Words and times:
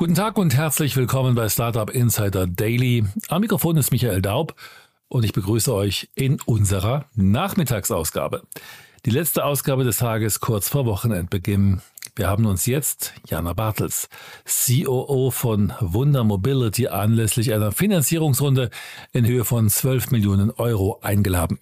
Guten 0.00 0.14
Tag 0.14 0.38
und 0.38 0.56
herzlich 0.56 0.96
willkommen 0.96 1.34
bei 1.34 1.50
Startup 1.50 1.90
Insider 1.90 2.46
Daily. 2.46 3.04
Am 3.28 3.42
Mikrofon 3.42 3.76
ist 3.76 3.90
Michael 3.92 4.22
Daub 4.22 4.54
und 5.08 5.26
ich 5.26 5.34
begrüße 5.34 5.74
euch 5.74 6.08
in 6.14 6.40
unserer 6.46 7.04
Nachmittagsausgabe. 7.16 8.40
Die 9.04 9.10
letzte 9.10 9.44
Ausgabe 9.44 9.84
des 9.84 9.98
Tages 9.98 10.40
kurz 10.40 10.70
vor 10.70 10.86
Wochenendbeginn. 10.86 11.82
Wir 12.16 12.28
haben 12.28 12.46
uns 12.46 12.66
jetzt 12.66 13.14
Jana 13.28 13.52
Bartels, 13.52 14.08
COO 14.44 15.30
von 15.30 15.72
Wunder 15.80 16.24
Mobility, 16.24 16.88
anlässlich 16.88 17.52
einer 17.52 17.72
Finanzierungsrunde 17.72 18.70
in 19.12 19.26
Höhe 19.26 19.44
von 19.44 19.68
12 19.68 20.10
Millionen 20.10 20.50
Euro 20.50 20.98
eingeladen. 21.02 21.58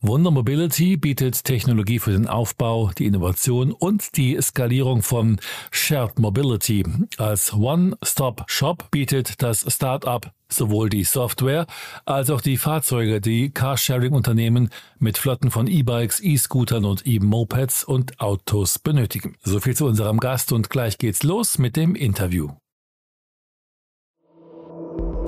Wunder 0.00 0.30
Mobility 0.30 0.96
bietet 0.96 1.44
Technologie 1.44 1.98
für 1.98 2.12
den 2.12 2.26
Aufbau, 2.26 2.90
die 2.96 3.06
Innovation 3.06 3.72
und 3.72 4.16
die 4.16 4.40
Skalierung 4.40 5.02
von 5.02 5.40
Shared 5.70 6.18
Mobility. 6.18 6.84
Als 7.18 7.52
One-Stop-Shop 7.52 8.90
bietet 8.90 9.42
das 9.42 9.66
Startup 9.68 10.32
sowohl 10.52 10.88
die 10.88 11.04
Software 11.04 11.66
als 12.04 12.30
auch 12.30 12.40
die 12.40 12.56
Fahrzeuge, 12.56 13.20
die 13.20 13.50
Carsharing-Unternehmen 13.50 14.70
mit 14.98 15.18
Flotten 15.18 15.50
von 15.50 15.66
E-Bikes, 15.66 16.20
E-Scootern 16.20 16.84
und 16.84 17.06
E-Mopeds 17.06 17.84
und 17.84 18.20
Autos 18.20 18.78
benötigen. 18.78 19.36
So 19.42 19.60
viel 19.60 19.76
zu 19.76 19.86
unserem 19.86 20.20
Gast 20.20 20.52
und 20.52 20.70
gleich 20.70 20.98
geht's 20.98 21.22
los 21.22 21.58
mit 21.58 21.76
dem 21.76 21.94
Interview. 21.94 22.50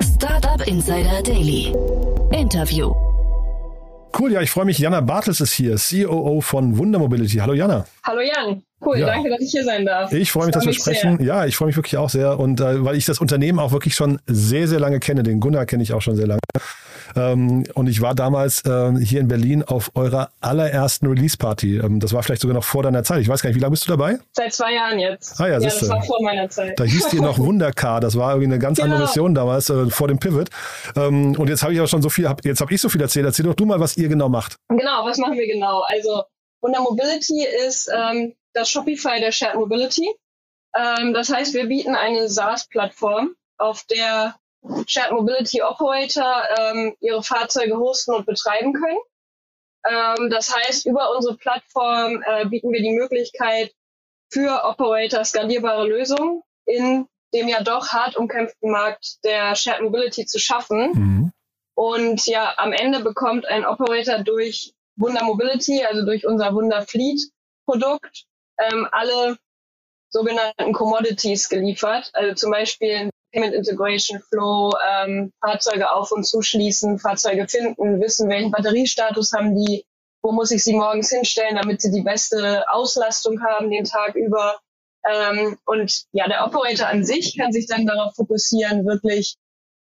Startup 0.01 0.65
Insider 0.67 1.21
Daily. 1.23 1.73
Interview. 2.31 2.93
Cool, 4.17 4.31
ja, 4.31 4.41
ich 4.41 4.51
freue 4.51 4.65
mich. 4.65 4.77
Jana 4.77 5.01
Bartels 5.01 5.41
ist 5.41 5.53
hier, 5.53 5.75
COO 5.75 6.41
von 6.41 6.77
Wunder 6.77 6.99
Mobility. 6.99 7.37
Hallo 7.37 7.53
Jana. 7.53 7.85
Hallo 8.03 8.21
Jan. 8.21 8.63
Cool, 8.85 8.99
ja. 8.99 9.07
danke, 9.07 9.29
dass 9.29 9.41
ich 9.41 9.51
hier 9.51 9.63
sein 9.63 9.85
darf. 9.85 10.11
Ich 10.11 10.31
freue 10.31 10.47
mich, 10.47 10.53
dass 10.53 10.65
wir 10.65 10.73
sprechen. 10.73 11.17
Sehr. 11.17 11.25
Ja, 11.25 11.45
ich 11.45 11.55
freue 11.55 11.67
mich 11.67 11.75
wirklich 11.75 11.97
auch 11.97 12.09
sehr. 12.09 12.39
Und 12.39 12.59
äh, 12.59 12.83
weil 12.83 12.95
ich 12.95 13.05
das 13.05 13.19
Unternehmen 13.19 13.59
auch 13.59 13.71
wirklich 13.71 13.95
schon 13.95 14.19
sehr, 14.27 14.67
sehr 14.67 14.79
lange 14.79 14.99
kenne, 14.99 15.23
den 15.23 15.39
Gunnar 15.39 15.65
kenne 15.65 15.83
ich 15.83 15.93
auch 15.93 16.01
schon 16.01 16.15
sehr 16.15 16.27
lange. 16.27 16.39
Ähm, 17.15 17.63
und 17.73 17.87
ich 17.87 18.01
war 18.01 18.15
damals 18.15 18.65
äh, 18.65 18.91
hier 19.03 19.19
in 19.19 19.27
Berlin 19.27 19.63
auf 19.63 19.91
eurer 19.95 20.29
allerersten 20.41 21.07
Release-Party. 21.07 21.77
Ähm, 21.77 21.99
das 21.99 22.13
war 22.13 22.23
vielleicht 22.23 22.41
sogar 22.41 22.55
noch 22.55 22.63
vor 22.63 22.83
deiner 22.83 23.03
Zeit. 23.03 23.21
Ich 23.21 23.29
weiß 23.29 23.41
gar 23.41 23.49
nicht, 23.49 23.57
wie 23.57 23.61
lange 23.61 23.71
bist 23.71 23.85
du 23.85 23.91
dabei? 23.91 24.17
Seit 24.31 24.53
zwei 24.53 24.73
Jahren 24.73 24.99
jetzt. 24.99 25.39
Ah 25.39 25.47
ja, 25.47 25.53
ja 25.53 25.59
das 25.59 25.87
war 25.87 26.01
vor 26.03 26.21
meiner 26.23 26.49
Zeit. 26.49 26.79
Da 26.79 26.83
hieß 26.83 27.13
ihr 27.13 27.21
noch 27.21 27.37
Wundercar. 27.43 27.99
Das 27.99 28.17
war 28.17 28.31
irgendwie 28.31 28.53
eine 28.53 28.59
ganz 28.59 28.77
genau. 28.77 28.93
andere 28.93 29.07
Mission 29.07 29.35
damals, 29.35 29.69
äh, 29.69 29.89
vor 29.89 30.07
dem 30.07 30.19
Pivot. 30.19 30.49
Ähm, 30.95 31.35
und 31.37 31.49
jetzt 31.49 31.63
habe 31.63 31.73
ich 31.73 31.79
aber 31.79 31.87
schon 31.87 32.01
so 32.01 32.09
viel, 32.09 32.27
hab, 32.27 32.43
jetzt 32.45 32.61
habe 32.61 32.73
ich 32.73 32.81
so 32.81 32.89
viel 32.89 33.01
erzählt. 33.01 33.25
Erzähl 33.25 33.45
doch 33.45 33.55
du 33.55 33.65
mal, 33.65 33.79
was 33.79 33.97
ihr 33.97 34.09
genau 34.09 34.29
macht. 34.29 34.57
Genau, 34.69 35.05
was 35.05 35.17
machen 35.17 35.37
wir 35.37 35.47
genau? 35.47 35.83
Also 35.87 36.23
Wunder 36.61 36.81
Mobility 36.81 37.45
ist 37.67 37.91
ähm, 37.93 38.33
das 38.53 38.69
Shopify 38.69 39.19
der 39.19 39.31
Shared 39.31 39.55
Mobility. 39.55 40.09
Ähm, 40.75 41.13
das 41.13 41.29
heißt, 41.29 41.53
wir 41.53 41.67
bieten 41.67 41.95
eine 41.95 42.29
SaaS-Plattform, 42.29 43.35
auf 43.57 43.83
der 43.85 44.35
Shared 44.87 45.11
Mobility 45.11 45.61
Operator 45.61 46.43
ähm, 46.57 46.95
ihre 46.99 47.23
Fahrzeuge 47.23 47.77
hosten 47.77 48.13
und 48.13 48.25
betreiben 48.25 48.73
können. 48.73 48.99
Ähm, 49.85 50.29
das 50.29 50.55
heißt, 50.55 50.85
über 50.85 51.15
unsere 51.15 51.37
Plattform 51.37 52.23
äh, 52.25 52.45
bieten 52.45 52.71
wir 52.71 52.81
die 52.81 52.93
Möglichkeit 52.93 53.73
für 54.31 54.63
Operator 54.63 55.23
skalierbare 55.23 55.87
Lösungen 55.87 56.41
in 56.65 57.07
dem 57.33 57.47
ja 57.47 57.61
doch 57.63 57.89
hart 57.89 58.15
umkämpften 58.15 58.71
Markt 58.71 59.23
der 59.23 59.55
Shared 59.55 59.81
Mobility 59.81 60.25
zu 60.25 60.39
schaffen. 60.39 60.91
Mhm. 60.93 61.31
Und 61.75 62.25
ja, 62.27 62.53
am 62.57 62.71
Ende 62.71 62.99
bekommt 62.99 63.45
ein 63.45 63.65
Operator 63.65 64.19
durch 64.19 64.73
Wunder 64.95 65.23
Mobility, 65.23 65.83
also 65.83 66.05
durch 66.05 66.25
unser 66.25 66.53
Wunder 66.53 66.83
Fleet 66.83 67.19
Produkt, 67.65 68.25
ähm, 68.59 68.87
alle 68.91 69.37
sogenannten 70.09 70.73
Commodities 70.73 71.49
geliefert. 71.49 72.11
Also 72.13 72.35
zum 72.35 72.51
Beispiel 72.51 73.09
Payment 73.33 73.55
Integration 73.55 74.21
Flow, 74.29 74.71
ähm, 74.87 75.33
Fahrzeuge 75.41 75.91
auf 75.91 76.11
und 76.11 76.23
zuschließen, 76.23 76.99
Fahrzeuge 76.99 77.47
finden, 77.47 77.99
wissen, 77.99 78.29
welchen 78.29 78.51
Batteriestatus 78.51 79.33
haben 79.33 79.55
die, 79.55 79.85
wo 80.21 80.31
muss 80.31 80.51
ich 80.51 80.63
sie 80.63 80.73
morgens 80.73 81.09
hinstellen, 81.09 81.55
damit 81.55 81.81
sie 81.81 81.91
die 81.91 82.03
beste 82.03 82.63
Auslastung 82.69 83.41
haben 83.43 83.71
den 83.71 83.85
Tag 83.85 84.15
über. 84.15 84.59
Ähm, 85.05 85.57
und 85.65 86.03
ja, 86.11 86.27
der 86.27 86.45
Operator 86.45 86.87
an 86.87 87.03
sich 87.03 87.37
kann 87.37 87.51
sich 87.51 87.65
dann 87.65 87.87
darauf 87.87 88.15
fokussieren, 88.15 88.85
wirklich 88.85 89.35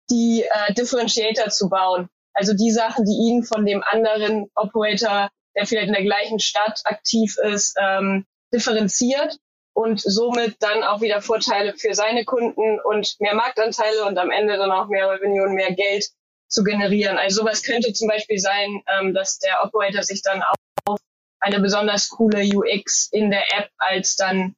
die 0.09 0.43
äh, 0.43 0.73
Differentiator 0.73 1.49
zu 1.49 1.69
bauen. 1.69 2.09
Also 2.33 2.53
die 2.53 2.71
Sachen, 2.71 3.05
die 3.05 3.11
ihn 3.11 3.43
von 3.43 3.65
dem 3.65 3.83
anderen 3.83 4.49
Operator, 4.55 5.29
der 5.55 5.65
vielleicht 5.65 5.87
in 5.87 5.93
der 5.93 6.03
gleichen 6.03 6.39
Stadt 6.39 6.81
aktiv 6.85 7.35
ist, 7.37 7.75
ähm, 7.79 8.25
differenziert 8.53 9.37
und 9.73 10.01
somit 10.01 10.57
dann 10.59 10.83
auch 10.83 11.01
wieder 11.01 11.21
Vorteile 11.21 11.73
für 11.77 11.93
seine 11.93 12.25
Kunden 12.25 12.79
und 12.83 13.15
mehr 13.19 13.35
Marktanteile 13.35 14.05
und 14.05 14.17
am 14.17 14.31
Ende 14.31 14.57
dann 14.57 14.71
auch 14.71 14.87
mehr 14.87 15.09
Revenue 15.09 15.43
und 15.43 15.55
mehr 15.55 15.73
Geld 15.73 16.09
zu 16.47 16.63
generieren. 16.63 17.17
Also 17.17 17.41
sowas 17.41 17.63
könnte 17.63 17.93
zum 17.93 18.09
Beispiel 18.09 18.39
sein, 18.39 18.83
ähm, 18.87 19.13
dass 19.13 19.39
der 19.39 19.63
Operator 19.63 20.03
sich 20.03 20.21
dann 20.21 20.43
auf 20.85 20.99
eine 21.39 21.59
besonders 21.59 22.09
coole 22.09 22.43
UX 22.43 23.09
in 23.11 23.31
der 23.31 23.43
App 23.57 23.69
als 23.77 24.15
dann 24.15 24.55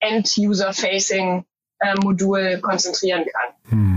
End-User-Facing 0.00 1.44
äh, 1.78 2.58
konzentrieren 2.60 3.24
kann. 3.24 3.54
Hm. 3.70 3.95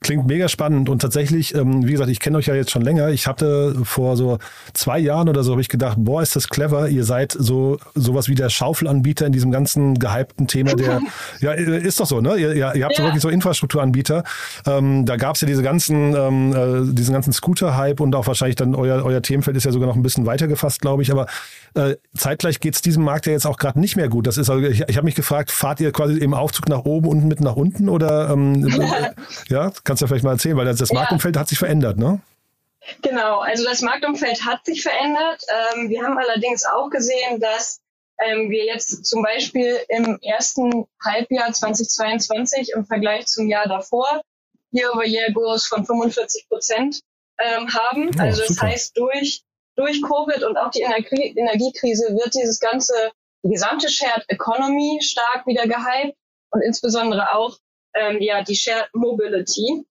Klingt 0.00 0.26
mega 0.26 0.48
spannend 0.48 0.88
und 0.88 1.02
tatsächlich, 1.02 1.54
ähm, 1.54 1.86
wie 1.86 1.92
gesagt, 1.92 2.10
ich 2.10 2.20
kenne 2.20 2.38
euch 2.38 2.46
ja 2.46 2.54
jetzt 2.54 2.70
schon 2.70 2.82
länger. 2.82 3.08
Ich 3.10 3.26
hatte 3.26 3.76
vor 3.84 4.16
so 4.16 4.38
zwei 4.72 4.98
Jahren 4.98 5.28
oder 5.28 5.42
so 5.42 5.52
habe 5.52 5.60
ich 5.60 5.68
gedacht, 5.68 5.96
boah, 5.98 6.22
ist 6.22 6.36
das 6.36 6.48
clever. 6.48 6.88
Ihr 6.88 7.04
seid 7.04 7.32
so 7.32 7.78
sowas 7.94 8.28
wie 8.28 8.34
der 8.34 8.48
Schaufelanbieter 8.48 9.26
in 9.26 9.32
diesem 9.32 9.50
ganzen 9.50 9.98
gehypten 9.98 10.46
Thema. 10.46 10.74
Der 10.74 11.00
ja 11.40 11.52
ist 11.52 12.00
doch 12.00 12.06
so, 12.06 12.20
ne? 12.20 12.36
Ihr, 12.36 12.54
ihr, 12.54 12.74
ihr 12.74 12.84
habt 12.84 12.92
ja. 12.92 12.98
so 12.98 13.02
wirklich 13.02 13.22
so 13.22 13.28
Infrastrukturanbieter. 13.28 14.24
Ähm, 14.66 15.04
da 15.06 15.16
gab 15.16 15.34
es 15.34 15.40
ja 15.40 15.48
diese 15.48 15.62
ganzen, 15.62 16.14
ähm, 16.14 16.52
äh, 16.52 16.94
diesen 16.94 17.12
ganzen 17.12 17.32
Scooter-Hype 17.32 18.00
und 18.00 18.14
auch 18.14 18.26
wahrscheinlich 18.26 18.56
dann 18.56 18.74
euer 18.74 19.04
euer 19.04 19.22
Themenfeld 19.22 19.56
ist 19.56 19.64
ja 19.64 19.72
sogar 19.72 19.88
noch 19.88 19.96
ein 19.96 20.02
bisschen 20.02 20.26
weiter 20.26 20.46
gefasst, 20.46 20.80
glaube 20.80 21.02
ich. 21.02 21.10
Aber 21.10 21.26
äh, 21.74 21.96
zeitgleich 22.16 22.60
geht 22.60 22.74
es 22.74 22.82
diesem 22.82 23.04
Markt 23.04 23.26
ja 23.26 23.32
jetzt 23.32 23.46
auch 23.46 23.56
gerade 23.56 23.78
nicht 23.80 23.96
mehr 23.96 24.08
gut. 24.08 24.26
Das 24.26 24.38
ist 24.38 24.50
also, 24.50 24.64
ich, 24.66 24.82
ich 24.86 24.96
habe 24.96 25.04
mich 25.04 25.14
gefragt, 25.14 25.50
fahrt 25.50 25.80
ihr 25.80 25.92
quasi 25.92 26.18
im 26.18 26.34
Aufzug 26.34 26.68
nach 26.68 26.84
oben 26.84 27.08
und 27.08 27.24
mit 27.26 27.40
nach 27.40 27.56
unten 27.56 27.88
oder 27.88 28.30
ähm, 28.30 28.66
ja, 29.48 29.72
kannst 29.84 30.00
du 30.00 30.04
ja 30.04 30.08
vielleicht 30.08 30.24
mal 30.24 30.32
erzählen, 30.32 30.56
weil 30.56 30.66
das, 30.66 30.78
das 30.78 30.92
Marktumfeld 30.92 31.36
ja. 31.36 31.40
hat 31.40 31.48
sich 31.48 31.58
verändert, 31.58 31.98
ne? 31.98 32.20
Genau, 33.02 33.40
also 33.40 33.64
das 33.64 33.82
Marktumfeld 33.82 34.44
hat 34.44 34.64
sich 34.64 34.82
verändert. 34.82 35.42
Ähm, 35.74 35.90
wir 35.90 36.02
haben 36.02 36.18
allerdings 36.18 36.64
auch 36.64 36.88
gesehen, 36.90 37.40
dass 37.40 37.80
ähm, 38.20 38.50
wir 38.50 38.64
jetzt 38.64 39.04
zum 39.04 39.22
Beispiel 39.22 39.78
im 39.88 40.18
ersten 40.22 40.86
Halbjahr 41.04 41.52
2022 41.52 42.72
im 42.74 42.84
Vergleich 42.84 43.26
zum 43.26 43.48
Jahr 43.48 43.68
davor 43.68 44.22
Year-over-Year-Growth 44.72 45.64
von 45.64 45.84
45 45.84 46.48
Prozent 46.48 47.00
ähm, 47.38 47.68
haben. 47.72 48.10
Oh, 48.16 48.20
also 48.20 48.40
das 48.40 48.48
super. 48.48 48.68
heißt, 48.68 48.96
durch, 48.96 49.42
durch 49.76 50.02
Covid 50.02 50.42
und 50.44 50.56
auch 50.56 50.70
die 50.70 50.82
Energie 50.82 51.34
Energiekrise 51.36 52.14
wird 52.14 52.34
dieses 52.34 52.60
ganze, 52.60 52.94
die 53.42 53.50
gesamte 53.50 53.88
Shared 53.88 54.24
Economy 54.28 55.00
stark 55.02 55.46
wieder 55.46 55.66
gehypt 55.66 56.16
und 56.50 56.62
insbesondere 56.62 57.34
auch 57.34 57.58
ähm, 57.94 58.20
ja 58.20 58.42
die 58.42 58.56
Shared 58.56 58.88
Mobility, 58.94 59.84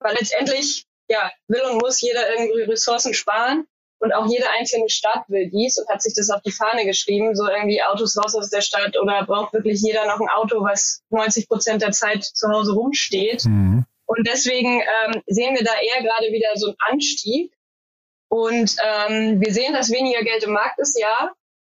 weil 0.00 0.14
letztendlich 0.14 0.86
ja 1.08 1.30
will 1.48 1.62
und 1.70 1.80
muss 1.80 2.00
jeder 2.00 2.30
irgendwie 2.30 2.62
Ressourcen 2.62 3.14
sparen 3.14 3.66
und 4.02 4.12
auch 4.12 4.26
jede 4.26 4.50
einzelne 4.50 4.88
Stadt 4.88 5.24
will 5.28 5.48
dies 5.48 5.78
und 5.78 5.88
hat 5.88 6.02
sich 6.02 6.14
das 6.14 6.30
auf 6.30 6.42
die 6.42 6.50
Fahne 6.50 6.84
geschrieben, 6.84 7.36
so 7.36 7.48
irgendwie 7.48 7.82
Autos 7.84 8.18
raus 8.18 8.34
aus 8.34 8.50
der 8.50 8.60
Stadt 8.60 8.98
oder 9.00 9.24
braucht 9.24 9.52
wirklich 9.52 9.80
jeder 9.80 10.06
noch 10.06 10.20
ein 10.20 10.28
Auto, 10.28 10.60
was 10.62 11.02
90 11.10 11.48
Prozent 11.48 11.82
der 11.82 11.92
Zeit 11.92 12.24
zu 12.24 12.48
Hause 12.48 12.72
rumsteht. 12.72 13.44
Mhm. 13.44 13.84
Und 14.06 14.26
deswegen 14.26 14.80
ähm, 14.80 15.22
sehen 15.26 15.54
wir 15.54 15.64
da 15.64 15.72
eher 15.80 16.02
gerade 16.02 16.32
wieder 16.32 16.48
so 16.56 16.66
einen 16.66 16.76
Anstieg. 16.90 17.52
Und 18.28 18.74
ähm, 18.82 19.40
wir 19.40 19.54
sehen, 19.54 19.72
dass 19.72 19.92
weniger 19.92 20.22
Geld 20.22 20.42
im 20.42 20.52
Markt 20.52 20.80
ist, 20.80 20.98
ja. 20.98 21.32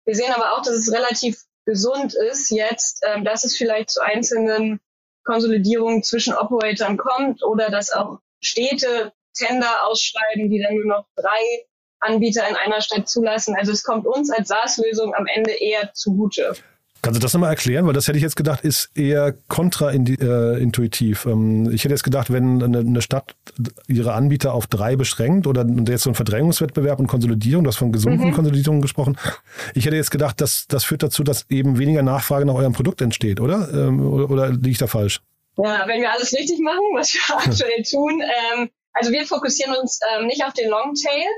Wir 0.06 0.14
sehen 0.14 0.32
aber 0.32 0.52
auch, 0.52 0.62
dass 0.62 0.76
es 0.76 0.92
relativ 0.92 1.42
gesund 1.66 2.14
ist 2.14 2.50
jetzt, 2.50 3.02
ähm, 3.06 3.24
dass 3.24 3.44
es 3.44 3.56
vielleicht 3.56 3.90
zu 3.90 4.00
einzelnen 4.00 4.80
Konsolidierung 5.24 6.02
zwischen 6.02 6.34
Operatoren 6.34 6.96
kommt 6.96 7.42
oder 7.42 7.70
dass 7.70 7.92
auch 7.92 8.18
Städte 8.40 9.12
Tender 9.36 9.86
ausschreiben, 9.86 10.50
die 10.50 10.62
dann 10.62 10.76
nur 10.76 10.86
noch 10.86 11.06
drei 11.16 11.66
Anbieter 12.00 12.48
in 12.48 12.56
einer 12.56 12.80
Stadt 12.80 13.08
zulassen. 13.08 13.56
Also 13.56 13.72
es 13.72 13.82
kommt 13.82 14.06
uns 14.06 14.30
als 14.30 14.48
SaaS-Lösung 14.48 15.14
am 15.14 15.26
Ende 15.26 15.52
eher 15.52 15.92
zugute. 15.94 16.54
Kannst 17.04 17.20
du 17.20 17.22
das 17.22 17.34
nochmal 17.34 17.50
erklären? 17.50 17.86
Weil 17.86 17.92
das 17.92 18.08
hätte 18.08 18.16
ich 18.16 18.22
jetzt 18.22 18.34
gedacht, 18.34 18.64
ist 18.64 18.88
eher 18.94 19.34
kontraintuitiv. 19.48 21.26
Ähm, 21.26 21.70
ich 21.70 21.84
hätte 21.84 21.92
jetzt 21.92 22.02
gedacht, 22.02 22.32
wenn 22.32 22.62
eine 22.62 23.02
Stadt 23.02 23.36
ihre 23.86 24.14
Anbieter 24.14 24.54
auf 24.54 24.66
drei 24.66 24.96
beschränkt 24.96 25.46
oder 25.46 25.66
jetzt 25.86 26.04
so 26.04 26.10
ein 26.10 26.14
Verdrängungswettbewerb 26.14 26.98
und 26.98 27.06
Konsolidierung, 27.06 27.64
du 27.64 27.68
hast 27.68 27.76
von 27.76 27.92
gesunden 27.92 28.28
mhm. 28.28 28.32
Konsolidierungen 28.32 28.80
gesprochen. 28.80 29.18
Ich 29.74 29.84
hätte 29.84 29.96
jetzt 29.96 30.10
gedacht, 30.10 30.40
dass 30.40 30.66
das 30.66 30.84
führt 30.84 31.02
dazu, 31.02 31.22
dass 31.22 31.44
eben 31.50 31.78
weniger 31.78 32.02
Nachfrage 32.02 32.46
nach 32.46 32.54
eurem 32.54 32.72
Produkt 32.72 33.02
entsteht, 33.02 33.38
oder? 33.38 33.68
Ähm, 33.70 34.00
oder, 34.00 34.30
oder 34.30 34.50
liege 34.50 34.70
ich 34.70 34.78
da 34.78 34.86
falsch? 34.86 35.20
Ja, 35.58 35.84
wenn 35.86 36.00
wir 36.00 36.10
alles 36.10 36.32
richtig 36.32 36.58
machen, 36.60 36.80
was 36.94 37.12
wir 37.12 37.36
aktuell 37.36 37.82
tun. 37.82 38.22
Ähm, 38.22 38.70
also 38.94 39.12
wir 39.12 39.26
fokussieren 39.26 39.76
uns 39.76 40.00
nicht 40.24 40.42
auf 40.42 40.54
den 40.54 40.70
Longtail, 40.70 41.28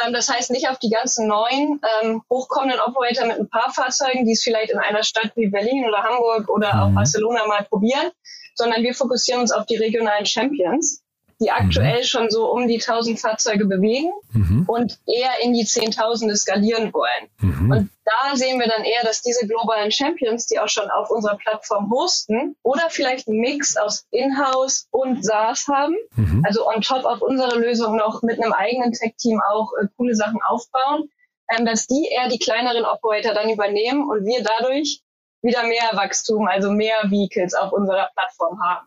Ähm, 0.00 0.12
das 0.12 0.28
heißt 0.28 0.50
nicht 0.50 0.68
auf 0.68 0.78
die 0.78 0.90
ganzen 0.90 1.26
neuen 1.28 1.80
ähm, 2.02 2.22
hochkommenden 2.30 2.80
Operator 2.80 3.26
mit 3.26 3.38
ein 3.38 3.48
paar 3.48 3.72
Fahrzeugen, 3.72 4.24
die 4.24 4.32
es 4.32 4.42
vielleicht 4.42 4.70
in 4.70 4.78
einer 4.78 5.02
Stadt 5.02 5.32
wie 5.36 5.48
Berlin 5.48 5.84
oder 5.86 6.02
Hamburg 6.02 6.48
oder 6.48 6.74
mhm. 6.74 6.80
auch 6.80 6.90
Barcelona 6.94 7.46
mal 7.46 7.64
probieren, 7.64 8.10
sondern 8.54 8.82
wir 8.82 8.94
fokussieren 8.94 9.42
uns 9.42 9.52
auf 9.52 9.66
die 9.66 9.76
regionalen 9.76 10.26
Champions 10.26 11.02
die 11.42 11.50
aktuell 11.50 12.00
mhm. 12.00 12.04
schon 12.04 12.30
so 12.30 12.50
um 12.50 12.68
die 12.68 12.80
1000 12.80 13.18
Fahrzeuge 13.18 13.66
bewegen 13.66 14.10
mhm. 14.32 14.64
und 14.68 14.98
eher 15.06 15.32
in 15.42 15.52
die 15.52 15.64
Zehntausende 15.64 16.36
skalieren 16.36 16.92
wollen. 16.92 17.28
Mhm. 17.40 17.70
Und 17.70 17.90
da 18.04 18.36
sehen 18.36 18.60
wir 18.60 18.68
dann 18.68 18.84
eher, 18.84 19.02
dass 19.02 19.22
diese 19.22 19.46
globalen 19.46 19.90
Champions, 19.90 20.46
die 20.46 20.58
auch 20.58 20.68
schon 20.68 20.88
auf 20.90 21.10
unserer 21.10 21.36
Plattform 21.36 21.90
hosten 21.90 22.56
oder 22.62 22.88
vielleicht 22.88 23.28
einen 23.28 23.40
Mix 23.40 23.76
aus 23.76 24.06
Inhouse 24.10 24.86
und 24.90 25.24
SaaS 25.24 25.66
haben, 25.68 25.96
mhm. 26.16 26.44
also 26.46 26.66
on 26.66 26.80
top 26.80 27.04
auf 27.04 27.20
unsere 27.20 27.58
Lösung 27.58 27.96
noch 27.96 28.22
mit 28.22 28.42
einem 28.42 28.52
eigenen 28.52 28.92
Tech-Team 28.92 29.40
auch 29.50 29.72
äh, 29.80 29.86
coole 29.96 30.14
Sachen 30.14 30.40
aufbauen, 30.46 31.10
ähm, 31.50 31.66
dass 31.66 31.86
die 31.86 32.08
eher 32.10 32.28
die 32.28 32.38
kleineren 32.38 32.84
Operator 32.84 33.34
dann 33.34 33.50
übernehmen 33.50 34.08
und 34.08 34.24
wir 34.24 34.42
dadurch 34.42 35.02
wieder 35.42 35.64
mehr 35.64 35.90
Wachstum, 35.92 36.46
also 36.46 36.70
mehr 36.70 37.10
Vehicles 37.10 37.54
auf 37.54 37.72
unserer 37.72 38.08
Plattform 38.14 38.62
haben. 38.62 38.86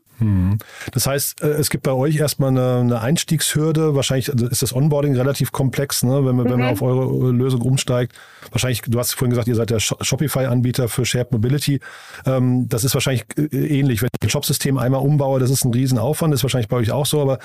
Hm. 0.55 0.91
Das 0.93 1.07
heißt, 1.07 1.41
äh, 1.41 1.47
es 1.47 1.69
gibt 1.69 1.83
bei 1.83 1.91
euch 1.91 2.17
erstmal 2.17 2.49
eine, 2.49 2.79
eine 2.79 3.01
Einstiegshürde. 3.01 3.95
Wahrscheinlich 3.95 4.31
also 4.31 4.47
ist 4.47 4.61
das 4.61 4.73
Onboarding 4.75 5.15
relativ 5.15 5.51
komplex, 5.51 6.03
ne? 6.03 6.25
wenn, 6.25 6.35
man, 6.35 6.47
mhm. 6.47 6.51
wenn 6.51 6.59
man 6.59 6.73
auf 6.73 6.81
eure 6.81 7.29
äh, 7.29 7.31
Lösung 7.31 7.61
umsteigt. 7.61 8.13
Wahrscheinlich, 8.51 8.81
du 8.81 8.99
hast 8.99 9.13
vorhin 9.13 9.31
gesagt, 9.31 9.47
ihr 9.47 9.55
seid 9.55 9.69
der 9.69 9.79
Shopify-Anbieter 9.79 10.87
für 10.87 11.05
Shared 11.05 11.31
Mobility. 11.31 11.79
Ähm, 12.25 12.67
das 12.69 12.83
ist 12.83 12.93
wahrscheinlich 12.93 13.25
äh, 13.37 13.79
ähnlich. 13.79 14.01
Wenn 14.01 14.09
ich 14.15 14.25
ein 14.25 14.29
Shopsystem 14.29 14.77
einmal 14.77 15.01
umbaue, 15.01 15.39
das 15.39 15.49
ist 15.49 15.65
ein 15.65 15.73
Riesenaufwand, 15.73 16.33
das 16.33 16.39
ist 16.39 16.43
wahrscheinlich 16.43 16.69
bei 16.69 16.77
euch 16.77 16.91
auch 16.91 17.05
so. 17.05 17.21
Aber 17.21 17.39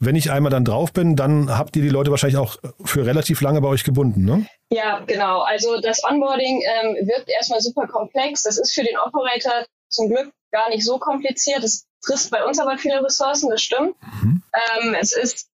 wenn 0.00 0.16
ich 0.16 0.30
einmal 0.30 0.50
dann 0.50 0.64
drauf 0.64 0.92
bin, 0.92 1.16
dann 1.16 1.56
habt 1.56 1.76
ihr 1.76 1.82
die 1.82 1.88
Leute 1.88 2.10
wahrscheinlich 2.10 2.38
auch 2.38 2.56
für 2.84 3.06
relativ 3.06 3.40
lange 3.40 3.60
bei 3.60 3.68
euch 3.68 3.84
gebunden, 3.84 4.24
ne? 4.24 4.46
Ja, 4.70 5.00
genau. 5.06 5.42
Also 5.42 5.80
das 5.80 6.02
Onboarding 6.02 6.62
ähm, 6.62 7.06
wirkt 7.06 7.28
erstmal 7.28 7.60
super 7.60 7.86
komplex. 7.86 8.42
Das 8.42 8.58
ist 8.58 8.72
für 8.72 8.82
den 8.82 8.98
Operator 8.98 9.64
zum 9.88 10.08
Glück 10.08 10.32
gar 10.50 10.68
nicht 10.70 10.84
so 10.84 10.98
kompliziert. 10.98 11.62
Es 11.62 11.86
frisst 12.04 12.30
bei 12.30 12.44
uns 12.44 12.58
aber 12.58 12.78
viele 12.78 13.02
Ressourcen, 13.02 13.50
das 13.50 13.62
stimmt. 13.62 13.96
Mhm. 14.22 14.42
Ähm, 14.52 14.94
es 14.94 15.12
ist 15.12 15.48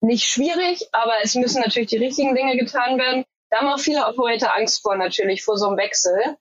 nicht 0.00 0.28
schwierig, 0.28 0.88
aber 0.92 1.14
es 1.22 1.34
müssen 1.34 1.62
natürlich 1.62 1.90
die 1.90 1.98
richtigen 1.98 2.34
Dinge 2.34 2.56
getan 2.56 2.98
werden. 2.98 3.24
Da 3.50 3.58
haben 3.58 3.68
auch 3.68 3.78
viele 3.78 4.06
Operator 4.06 4.54
Angst 4.54 4.82
vor, 4.82 4.96
natürlich, 4.96 5.44
vor 5.44 5.56
so 5.56 5.68
einem 5.68 5.76
Wechsel. 5.76 6.36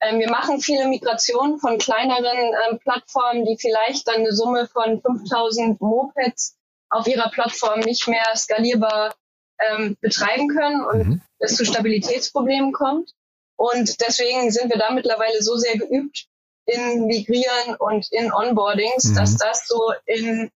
Ähm, 0.00 0.20
wir 0.20 0.30
machen 0.30 0.60
viele 0.60 0.86
Migrationen 0.88 1.58
von 1.58 1.78
kleineren 1.78 2.54
ähm, 2.68 2.78
Plattformen, 2.78 3.44
die 3.44 3.56
vielleicht 3.58 4.06
dann 4.08 4.16
eine 4.16 4.32
Summe 4.32 4.68
von 4.68 5.00
5000 5.00 5.80
Mopeds 5.80 6.58
auf 6.90 7.06
ihrer 7.06 7.30
Plattform 7.30 7.80
nicht 7.80 8.06
mehr 8.06 8.24
skalierbar 8.34 9.14
ähm, 9.58 9.96
betreiben 10.00 10.48
können 10.48 10.84
und 10.84 11.08
mhm. 11.08 11.22
es 11.38 11.56
zu 11.56 11.64
Stabilitätsproblemen 11.64 12.72
kommt. 12.72 13.12
Und 13.56 14.00
deswegen 14.02 14.50
sind 14.50 14.70
wir 14.70 14.78
da 14.78 14.90
mittlerweile 14.90 15.42
so 15.42 15.56
sehr 15.56 15.78
geübt, 15.78 16.26
in 16.66 17.06
Migrieren 17.06 17.76
und 17.78 18.10
in 18.12 18.32
Onboardings, 18.32 19.04
mhm. 19.04 19.14
dass 19.14 19.36
das 19.36 19.66
so 19.66 19.92
in 20.04 20.50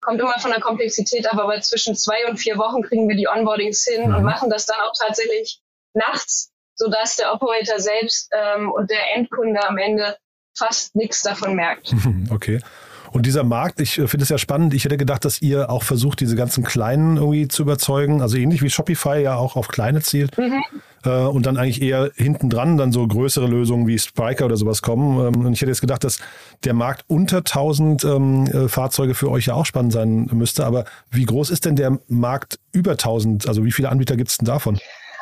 kommt 0.00 0.20
immer 0.20 0.38
von 0.38 0.50
der 0.50 0.60
Komplexität 0.60 1.30
ab, 1.30 1.38
aber 1.38 1.60
zwischen 1.60 1.94
zwei 1.94 2.26
und 2.28 2.38
vier 2.38 2.56
Wochen 2.56 2.82
kriegen 2.82 3.08
wir 3.08 3.16
die 3.16 3.28
Onboardings 3.28 3.84
hin 3.84 4.08
mhm. 4.08 4.16
und 4.16 4.22
machen 4.22 4.50
das 4.50 4.66
dann 4.66 4.80
auch 4.80 4.94
tatsächlich 4.98 5.60
nachts, 5.94 6.50
sodass 6.74 7.16
der 7.16 7.32
Operator 7.34 7.78
selbst 7.78 8.30
ähm, 8.32 8.70
und 8.72 8.90
der 8.90 9.14
Endkunde 9.14 9.62
am 9.66 9.76
Ende 9.76 10.16
fast 10.56 10.94
nichts 10.96 11.22
davon 11.22 11.54
merkt. 11.54 11.94
Okay. 12.30 12.60
Und 13.12 13.26
dieser 13.26 13.42
Markt, 13.42 13.80
ich 13.80 13.98
äh, 13.98 14.06
finde 14.06 14.22
es 14.22 14.28
ja 14.28 14.38
spannend. 14.38 14.72
Ich 14.72 14.84
hätte 14.84 14.96
gedacht, 14.96 15.24
dass 15.24 15.42
ihr 15.42 15.68
auch 15.68 15.82
versucht, 15.82 16.20
diese 16.20 16.36
ganzen 16.36 16.62
Kleinen 16.62 17.16
irgendwie 17.16 17.48
zu 17.48 17.62
überzeugen. 17.62 18.22
Also 18.22 18.36
ähnlich 18.36 18.62
wie 18.62 18.70
Shopify 18.70 19.20
ja 19.20 19.34
auch 19.34 19.56
auf 19.56 19.66
kleine 19.66 20.00
zielt. 20.00 20.38
Mhm. 20.38 20.62
Äh, 21.04 21.10
und 21.10 21.46
dann 21.46 21.56
eigentlich 21.56 21.82
eher 21.82 22.10
hinten 22.14 22.50
dran 22.50 22.76
dann 22.76 22.92
so 22.92 23.06
größere 23.06 23.46
Lösungen 23.46 23.86
wie 23.86 23.98
Spriker 23.98 24.46
oder 24.46 24.56
sowas 24.56 24.82
kommen. 24.82 25.34
Ähm, 25.34 25.46
und 25.46 25.52
ich 25.52 25.60
hätte 25.60 25.70
jetzt 25.70 25.80
gedacht, 25.80 26.04
dass 26.04 26.18
der 26.64 26.74
Markt 26.74 27.04
unter 27.08 27.38
1000 27.38 28.04
ähm, 28.04 28.46
äh, 28.46 28.68
Fahrzeuge 28.68 29.14
für 29.14 29.30
euch 29.30 29.46
ja 29.46 29.54
auch 29.54 29.66
spannend 29.66 29.92
sein 29.92 30.28
müsste. 30.32 30.64
Aber 30.66 30.84
wie 31.10 31.24
groß 31.24 31.50
ist 31.50 31.64
denn 31.64 31.76
der 31.76 31.98
Markt 32.08 32.58
über 32.72 32.92
1000? 32.92 33.48
Also 33.48 33.64
wie 33.64 33.72
viele 33.72 33.88
Anbieter 33.88 34.16
gibt 34.16 34.30
es 34.30 34.38
denn 34.38 34.46
davon? 34.46 34.78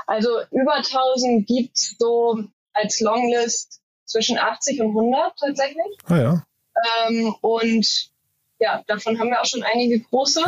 Also 0.06 0.28
über 0.50 0.74
1000 0.74 1.46
gibt 1.46 1.76
es 1.76 1.96
so 1.98 2.42
als 2.72 3.00
Longlist 3.00 3.80
zwischen 4.06 4.38
80 4.38 4.80
und 4.80 4.88
100 4.88 5.32
tatsächlich. 5.38 5.98
Ah 6.06 6.18
ja. 6.18 6.46
Ähm, 7.08 7.34
und 7.40 8.10
ja, 8.58 8.82
davon 8.86 9.18
haben 9.18 9.30
wir 9.30 9.40
auch 9.40 9.46
schon 9.46 9.62
einige 9.62 10.00
große. 10.00 10.40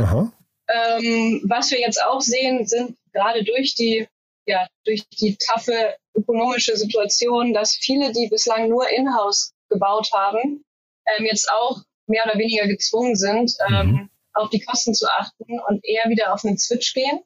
Ähm, 0.68 1.42
was 1.44 1.70
wir 1.70 1.80
jetzt 1.80 2.02
auch 2.02 2.20
sehen, 2.20 2.66
sind 2.66 2.96
gerade 3.12 3.44
durch 3.44 3.74
die, 3.74 4.08
ja, 4.46 4.66
durch 4.84 5.08
die 5.08 5.36
taffe 5.36 5.96
ökonomische 6.14 6.76
Situation, 6.76 7.52
dass 7.52 7.74
viele, 7.74 8.12
die 8.12 8.28
bislang 8.28 8.68
nur 8.68 8.88
in-house 8.88 9.52
gebaut 9.68 10.10
haben, 10.12 10.64
ähm, 11.06 11.24
jetzt 11.24 11.50
auch 11.50 11.82
mehr 12.06 12.24
oder 12.24 12.38
weniger 12.38 12.66
gezwungen 12.66 13.14
sind, 13.14 13.52
ähm, 13.68 13.86
mhm. 13.86 14.10
auf 14.34 14.50
die 14.50 14.60
Kosten 14.60 14.94
zu 14.94 15.06
achten 15.08 15.60
und 15.68 15.84
eher 15.84 16.10
wieder 16.10 16.34
auf 16.34 16.44
einen 16.44 16.58
Switch 16.58 16.92
gehen. 16.94 17.20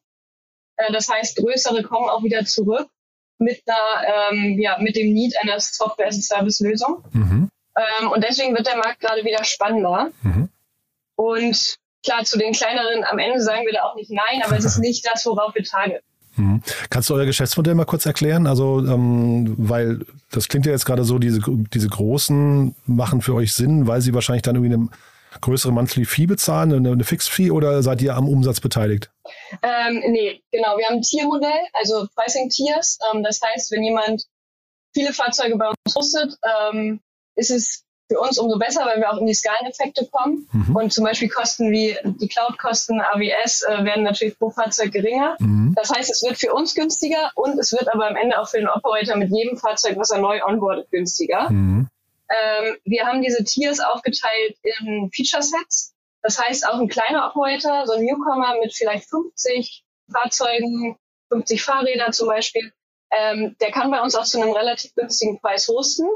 Äh, 0.77 0.93
das 0.93 1.09
heißt, 1.09 1.37
größere 1.37 1.83
kommen 1.83 2.09
auch 2.09 2.23
wieder 2.23 2.45
zurück 2.45 2.89
mit 3.39 3.63
einer, 3.67 4.31
ähm, 4.33 4.61
ja, 4.61 4.79
mit 4.79 4.97
dem 4.97 5.13
Need 5.13 5.35
einer 5.43 5.59
Software-as-a-Service-Lösung. 5.59 7.05
Mhm. 7.13 7.51
Ähm, 7.77 8.11
und 8.11 8.23
deswegen 8.23 8.55
wird 8.55 8.67
der 8.67 8.77
Markt 8.77 9.01
gerade 9.01 9.25
wieder 9.25 9.43
spannender. 9.45 10.11
Mhm. 10.23 10.49
Und 11.17 11.77
klar, 12.05 12.25
zu 12.25 12.39
den 12.39 12.53
kleineren 12.53 13.05
am 13.05 13.19
Ende 13.19 13.41
sagen 13.41 13.67
wir 13.67 13.73
da 13.73 13.85
auch 13.85 13.97
nicht 13.97 14.11
nein, 14.11 14.43
aber 14.45 14.57
es 14.57 14.65
ist 14.65 14.79
nicht 14.81 15.07
das, 15.07 15.27
worauf 15.27 15.55
wir 15.55 15.65
tagen. 15.65 15.99
Mhm. 16.37 16.63
Kannst 16.91 17.11
du 17.11 17.15
euer 17.15 17.27
Geschäftsmodell 17.27 17.75
mal 17.75 17.85
kurz 17.85 18.07
erklären? 18.07 18.47
Also, 18.47 18.79
ähm, 18.81 19.55
weil 19.57 20.01
das 20.31 20.49
klingt 20.49 20.67
ja 20.67 20.73
jetzt 20.73 20.87
gerade 20.87 21.05
so, 21.05 21.19
diese, 21.19 21.41
diese 21.47 21.89
großen 21.89 22.75
machen 22.87 23.23
für 23.23 23.35
euch 23.35 23.55
Sinn, 23.55 23.87
weil 23.87 24.01
sie 24.01 24.15
wahrscheinlich 24.15 24.43
dann 24.43 24.57
irgendwie 24.57 24.75
eine 24.75 24.89
größere 25.41 25.73
Monthly 25.73 26.05
Fee 26.05 26.27
bezahlen, 26.27 26.73
eine, 26.73 26.93
eine 26.93 27.05
Fixed 27.05 27.29
Fee 27.29 27.51
oder 27.51 27.83
seid 27.83 28.03
ihr 28.03 28.17
am 28.17 28.29
Umsatz 28.29 28.61
beteiligt? 28.61 29.11
Ähm, 29.63 30.03
nee, 30.09 30.43
genau. 30.51 30.77
Wir 30.77 30.87
haben 30.87 30.97
ein 30.97 31.03
Tiermodell, 31.03 31.61
also 31.73 32.07
Pricing 32.15 32.49
Tiers. 32.49 32.99
Ähm, 33.13 33.23
das 33.23 33.41
heißt, 33.43 33.71
wenn 33.73 33.83
jemand 33.83 34.25
viele 34.93 35.13
Fahrzeuge 35.13 35.57
bei 35.57 35.69
uns 35.69 35.95
hostet, 35.95 36.37
ähm, 36.73 37.01
ist 37.37 37.51
es 37.51 37.84
für 38.15 38.21
uns 38.21 38.39
umso 38.39 38.59
besser, 38.59 38.87
weil 38.87 39.01
wir 39.01 39.13
auch 39.13 39.19
in 39.19 39.27
die 39.27 39.35
Skaleneffekte 39.35 40.07
kommen. 40.11 40.49
Mhm. 40.53 40.77
Und 40.77 40.93
zum 40.93 41.05
Beispiel 41.05 41.29
Kosten 41.29 41.73
wie 41.73 41.97
die 42.05 42.29
Cloud-Kosten, 42.29 43.01
AWS, 43.01 43.63
äh, 43.63 43.85
werden 43.85 44.05
natürlich 44.05 44.39
pro 44.39 44.51
Fahrzeug 44.51 44.93
geringer. 44.93 45.37
Mhm. 45.41 45.75
Das 45.75 45.91
heißt, 45.91 46.11
es 46.11 46.23
wird 46.23 46.39
für 46.39 46.55
uns 46.55 46.75
günstiger 46.75 47.33
und 47.35 47.59
es 47.59 47.73
wird 47.73 47.93
aber 47.93 48.09
am 48.09 48.17
Ende 48.17 48.39
auch 48.39 48.49
für 48.49 48.59
den 48.59 48.69
Operator 48.69 49.17
mit 49.17 49.31
jedem 49.31 49.59
Fahrzeug, 49.59 49.97
was 49.97 50.11
er 50.11 50.21
neu 50.21 50.43
onboardet, 50.45 50.91
günstiger. 50.91 51.51
Mhm. 51.51 51.89
Ähm, 52.31 52.77
wir 52.85 53.05
haben 53.07 53.21
diese 53.21 53.43
Tiers 53.43 53.81
aufgeteilt 53.81 54.57
in 54.63 55.11
Feature-Sets. 55.13 55.95
Das 56.23 56.39
heißt, 56.39 56.67
auch 56.69 56.79
ein 56.79 56.89
kleiner 56.89 57.27
Operator, 57.29 57.87
so 57.87 57.95
ein 57.95 58.05
Newcomer 58.05 58.55
mit 58.63 58.73
vielleicht 58.73 59.09
50 59.11 59.85
Fahrzeugen, 60.11 60.97
50 61.31 61.63
Fahrrädern 61.63 62.13
zum 62.13 62.29
Beispiel, 62.29 62.73
ähm, 63.11 63.57
der 63.61 63.71
kann 63.73 63.91
bei 63.91 64.01
uns 64.01 64.15
auch 64.15 64.25
zu 64.25 64.41
einem 64.41 64.53
relativ 64.53 64.95
günstigen 64.95 65.41
Preis 65.41 65.69
hosten 65.69 66.07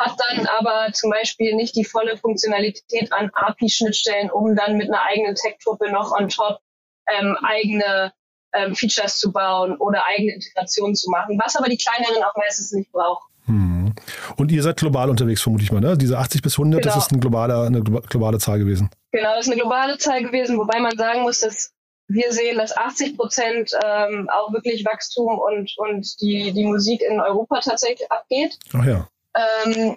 hat 0.00 0.16
dann 0.28 0.46
aber 0.46 0.92
zum 0.92 1.10
Beispiel 1.10 1.54
nicht 1.54 1.76
die 1.76 1.84
volle 1.84 2.16
Funktionalität 2.16 3.12
an 3.12 3.30
API-Schnittstellen, 3.34 4.30
um 4.30 4.56
dann 4.56 4.76
mit 4.76 4.88
einer 4.88 5.02
eigenen 5.02 5.34
Tech-Truppe 5.34 5.90
noch 5.90 6.12
on 6.12 6.28
top 6.28 6.60
ähm, 7.08 7.36
eigene 7.42 8.12
ähm, 8.52 8.74
Features 8.74 9.18
zu 9.18 9.32
bauen 9.32 9.76
oder 9.76 10.04
eigene 10.06 10.34
Integrationen 10.34 10.94
zu 10.94 11.10
machen, 11.10 11.38
was 11.42 11.56
aber 11.56 11.68
die 11.68 11.76
kleineren 11.76 12.22
auch 12.24 12.36
meistens 12.36 12.72
nicht 12.72 12.90
brauchen. 12.92 13.26
Hm. 13.46 13.94
Und 14.36 14.52
ihr 14.52 14.62
seid 14.62 14.76
global 14.76 15.10
unterwegs, 15.10 15.42
vermute 15.42 15.64
ich 15.64 15.72
mal, 15.72 15.80
ne? 15.80 15.96
Diese 15.96 16.18
80 16.18 16.42
bis 16.42 16.54
100, 16.54 16.82
genau. 16.82 16.94
das 16.94 17.04
ist 17.04 17.12
eine 17.12 17.20
globale, 17.20 17.66
eine 17.66 17.82
globale 17.82 18.38
Zahl 18.38 18.58
gewesen. 18.58 18.90
Genau, 19.12 19.34
das 19.34 19.46
ist 19.46 19.52
eine 19.52 19.60
globale 19.60 19.98
Zahl 19.98 20.22
gewesen, 20.22 20.58
wobei 20.58 20.80
man 20.80 20.96
sagen 20.96 21.22
muss, 21.22 21.40
dass 21.40 21.72
wir 22.08 22.32
sehen, 22.32 22.58
dass 22.58 22.76
80 22.76 23.16
Prozent 23.16 23.72
ähm, 23.84 24.28
auch 24.30 24.52
wirklich 24.52 24.84
Wachstum 24.84 25.38
und, 25.38 25.72
und 25.78 26.20
die, 26.20 26.52
die 26.52 26.64
Musik 26.64 27.02
in 27.02 27.20
Europa 27.20 27.60
tatsächlich 27.60 28.10
abgeht. 28.10 28.58
Ach 28.72 28.84
ja. 28.84 29.08
Ähm, 29.34 29.96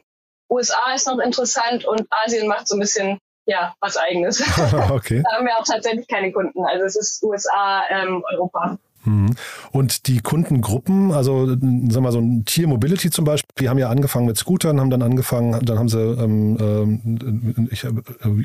USA 0.49 0.93
ist 0.93 1.07
noch 1.07 1.19
interessant 1.19 1.85
und 1.85 2.07
Asien 2.09 2.47
macht 2.47 2.67
so 2.67 2.75
ein 2.75 2.79
bisschen 2.79 3.19
ja 3.45 3.75
was 3.79 3.97
eigenes. 3.97 4.41
okay. 4.91 5.23
da 5.23 5.37
haben 5.37 5.45
wir 5.45 5.57
auch 5.57 5.65
tatsächlich 5.65 6.07
keine 6.07 6.31
Kunden. 6.31 6.63
Also 6.65 6.85
es 6.85 6.95
ist 6.95 7.23
USA, 7.23 7.83
ähm, 7.89 8.23
Europa. 8.31 8.77
Mhm. 9.05 9.35
Und 9.71 10.07
die 10.07 10.19
Kundengruppen, 10.19 11.11
also 11.11 11.47
sagen 11.47 11.93
wir 11.93 12.01
mal 12.01 12.11
so 12.11 12.19
ein 12.19 12.45
Tier 12.45 12.67
Mobility 12.67 13.09
zum 13.09 13.25
Beispiel, 13.25 13.49
die 13.59 13.69
haben 13.69 13.77
ja 13.77 13.89
angefangen 13.89 14.25
mit 14.25 14.37
Scootern, 14.37 14.79
haben 14.79 14.89
dann 14.89 15.01
angefangen, 15.01 15.63
dann 15.65 15.79
haben 15.79 15.89
sie 15.89 15.99
ähm, 15.99 16.57
ähm 16.59 17.67
ich, 17.71 17.83
äh, 17.83 17.91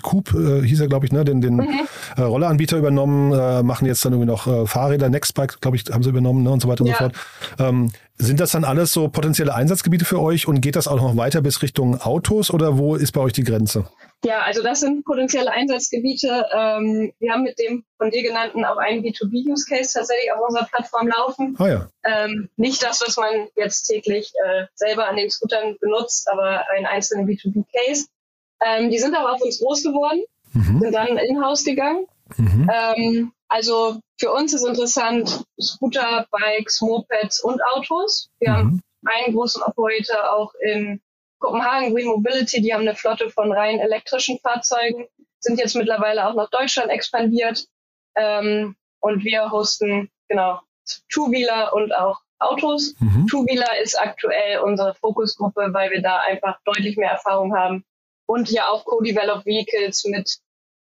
Coop 0.03 0.35
äh, 0.35 0.67
hieß 0.67 0.81
er, 0.81 0.89
glaube 0.89 1.07
ich, 1.07 1.13
ne, 1.13 1.25
den, 1.25 1.41
den 1.41 1.57
mhm. 1.57 1.69
äh, 2.17 2.23
Rolleranbieter 2.23 2.77
übernommen, 2.77 3.33
äh, 3.33 3.63
machen 3.63 3.87
jetzt 3.87 4.05
dann 4.05 4.13
irgendwie 4.13 4.31
noch 4.31 4.47
äh, 4.47 4.67
Fahrräder, 4.67 5.09
Nextbike, 5.09 5.61
glaube 5.61 5.77
ich, 5.77 5.85
haben 5.93 6.03
sie 6.03 6.11
übernommen 6.11 6.43
ne, 6.43 6.51
und 6.51 6.61
so 6.61 6.69
weiter 6.69 6.85
ja. 6.85 6.93
und 6.93 6.99
so 6.99 7.05
fort. 7.05 7.15
Ähm, 7.59 7.91
sind 8.19 8.41
das 8.41 8.51
dann 8.51 8.65
alles 8.65 8.93
so 8.93 9.09
potenzielle 9.09 9.55
Einsatzgebiete 9.55 10.05
für 10.05 10.21
euch 10.21 10.49
und 10.49 10.61
geht 10.61 10.75
das 10.75 10.89
auch 10.89 10.97
noch 10.97 11.17
weiter 11.17 11.41
bis 11.41 11.63
Richtung 11.63 12.01
Autos 12.01 12.51
oder 12.51 12.77
wo 12.77 12.97
ist 12.97 13.13
bei 13.13 13.21
euch 13.21 13.33
die 13.33 13.45
Grenze? 13.45 13.85
Ja, 14.25 14.41
also 14.41 14.63
das 14.63 14.81
sind 14.81 15.05
potenzielle 15.05 15.51
Einsatzgebiete. 15.51 16.47
Ähm, 16.53 17.13
wir 17.21 17.33
haben 17.33 17.45
mit 17.45 17.59
dem 17.59 17.85
von 17.99 18.11
dir 18.11 18.23
genannten 18.23 18.65
auch 18.65 18.77
einen 18.77 19.03
B2B-Use-Case 19.03 19.95
tatsächlich 19.95 20.33
auf 20.33 20.41
unserer 20.41 20.67
Plattform 20.67 21.07
laufen. 21.07 21.55
Ah 21.59 21.69
ja. 21.69 21.91
Ähm, 22.05 22.49
nicht 22.57 22.83
das, 22.83 23.01
was 23.01 23.17
man 23.17 23.49
jetzt 23.55 23.85
täglich 23.85 24.33
äh, 24.45 24.67
selber 24.75 25.07
an 25.07 25.17
den 25.17 25.31
Scootern 25.31 25.77
benutzt, 25.81 26.29
aber 26.29 26.69
einen 26.71 26.87
einzelnen 26.87 27.29
B2B-Case. 27.29 28.09
Ähm, 28.61 28.91
die 28.91 28.99
sind 28.99 29.15
aber 29.15 29.35
auf 29.35 29.41
uns 29.41 29.61
groß 29.61 29.85
geworden, 29.85 30.25
mhm. 30.53 30.81
sind 30.81 30.93
dann 30.93 31.17
in-house 31.17 31.65
gegangen. 31.65 32.07
Mhm. 32.37 32.71
Ähm, 32.73 33.33
also 33.49 34.01
für 34.19 34.33
uns 34.33 34.53
ist 34.53 34.67
interessant 34.67 35.45
Scooter, 35.61 36.27
Bikes, 36.33 36.81
Mopeds 36.81 37.41
und 37.41 37.61
Autos. 37.73 38.31
Wir 38.41 38.51
mhm. 38.51 38.57
haben 38.57 38.83
einen 39.05 39.35
großen 39.35 39.63
Operator 39.63 40.33
auch 40.33 40.53
in 40.61 41.01
Kopenhagen 41.39 41.95
Green 41.95 42.09
Mobility, 42.09 42.61
die 42.61 42.73
haben 42.73 42.83
eine 42.83 42.97
Flotte 42.97 43.31
von 43.31 43.53
rein 43.53 43.79
elektrischen 43.79 44.39
Fahrzeugen, 44.39 45.07
sind 45.41 45.59
jetzt 45.59 45.77
mittlerweile 45.77 46.27
auch 46.27 46.35
nach 46.35 46.51
Deutschland 46.51 46.91
expandiert. 46.91 47.67
Ähm, 48.17 48.77
und 49.01 49.25
wir 49.25 49.51
hosten 49.51 50.11
genau 50.29 50.61
Two-Wheeler 51.13 51.73
und 51.75 51.95
auch 51.95 52.21
Autos. 52.39 52.95
Mhm. 53.01 53.27
Two-Wheeler 53.29 53.81
ist 53.83 54.01
aktuell 54.01 54.61
unsere 54.61 54.95
Fokusgruppe, 54.95 55.69
weil 55.73 55.91
wir 55.91 56.03
da 56.03 56.21
einfach 56.21 56.59
deutlich 56.65 56.97
mehr 56.97 57.11
Erfahrung 57.11 57.57
haben 57.57 57.85
und 58.27 58.51
ja 58.51 58.69
auch 58.69 58.85
Co-Developed 58.85 59.47
Vehicles 59.47 60.05
mit 60.05 60.39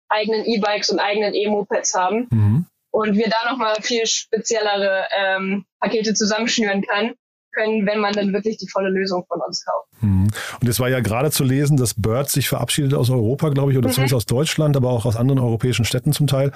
eigenen 0.09 0.45
E-Bikes 0.45 0.89
und 0.89 0.99
eigenen 0.99 1.33
E-Mopeds 1.33 1.93
haben. 1.93 2.27
Mhm. 2.29 2.65
Und 2.91 3.17
wir 3.17 3.29
da 3.29 3.51
nochmal 3.51 3.75
viel 3.81 4.05
speziellere 4.05 5.07
ähm, 5.11 5.65
Pakete 5.81 6.13
zusammenschnüren 6.13 6.81
kann, 6.81 7.15
können, 7.55 7.85
wenn 7.85 7.99
man 7.99 8.13
dann 8.13 8.33
wirklich 8.33 8.57
die 8.57 8.67
volle 8.67 8.89
Lösung 8.89 9.25
von 9.27 9.39
uns 9.41 9.65
kauft. 9.65 9.87
Mhm. 10.01 10.27
Und 10.61 10.67
es 10.67 10.79
war 10.79 10.89
ja 10.89 10.99
gerade 10.99 11.31
zu 11.31 11.43
lesen, 11.43 11.77
dass 11.77 11.93
Bird 11.93 12.29
sich 12.29 12.49
verabschiedet 12.49 12.93
aus 12.93 13.09
Europa, 13.09 13.49
glaube 13.49 13.71
ich, 13.71 13.77
oder 13.77 13.87
mhm. 13.87 13.93
zumindest 13.93 14.15
aus 14.15 14.25
Deutschland, 14.25 14.75
aber 14.77 14.89
auch 14.89 15.05
aus 15.05 15.15
anderen 15.15 15.39
europäischen 15.39 15.85
Städten 15.85 16.13
zum 16.13 16.27
Teil. 16.27 16.51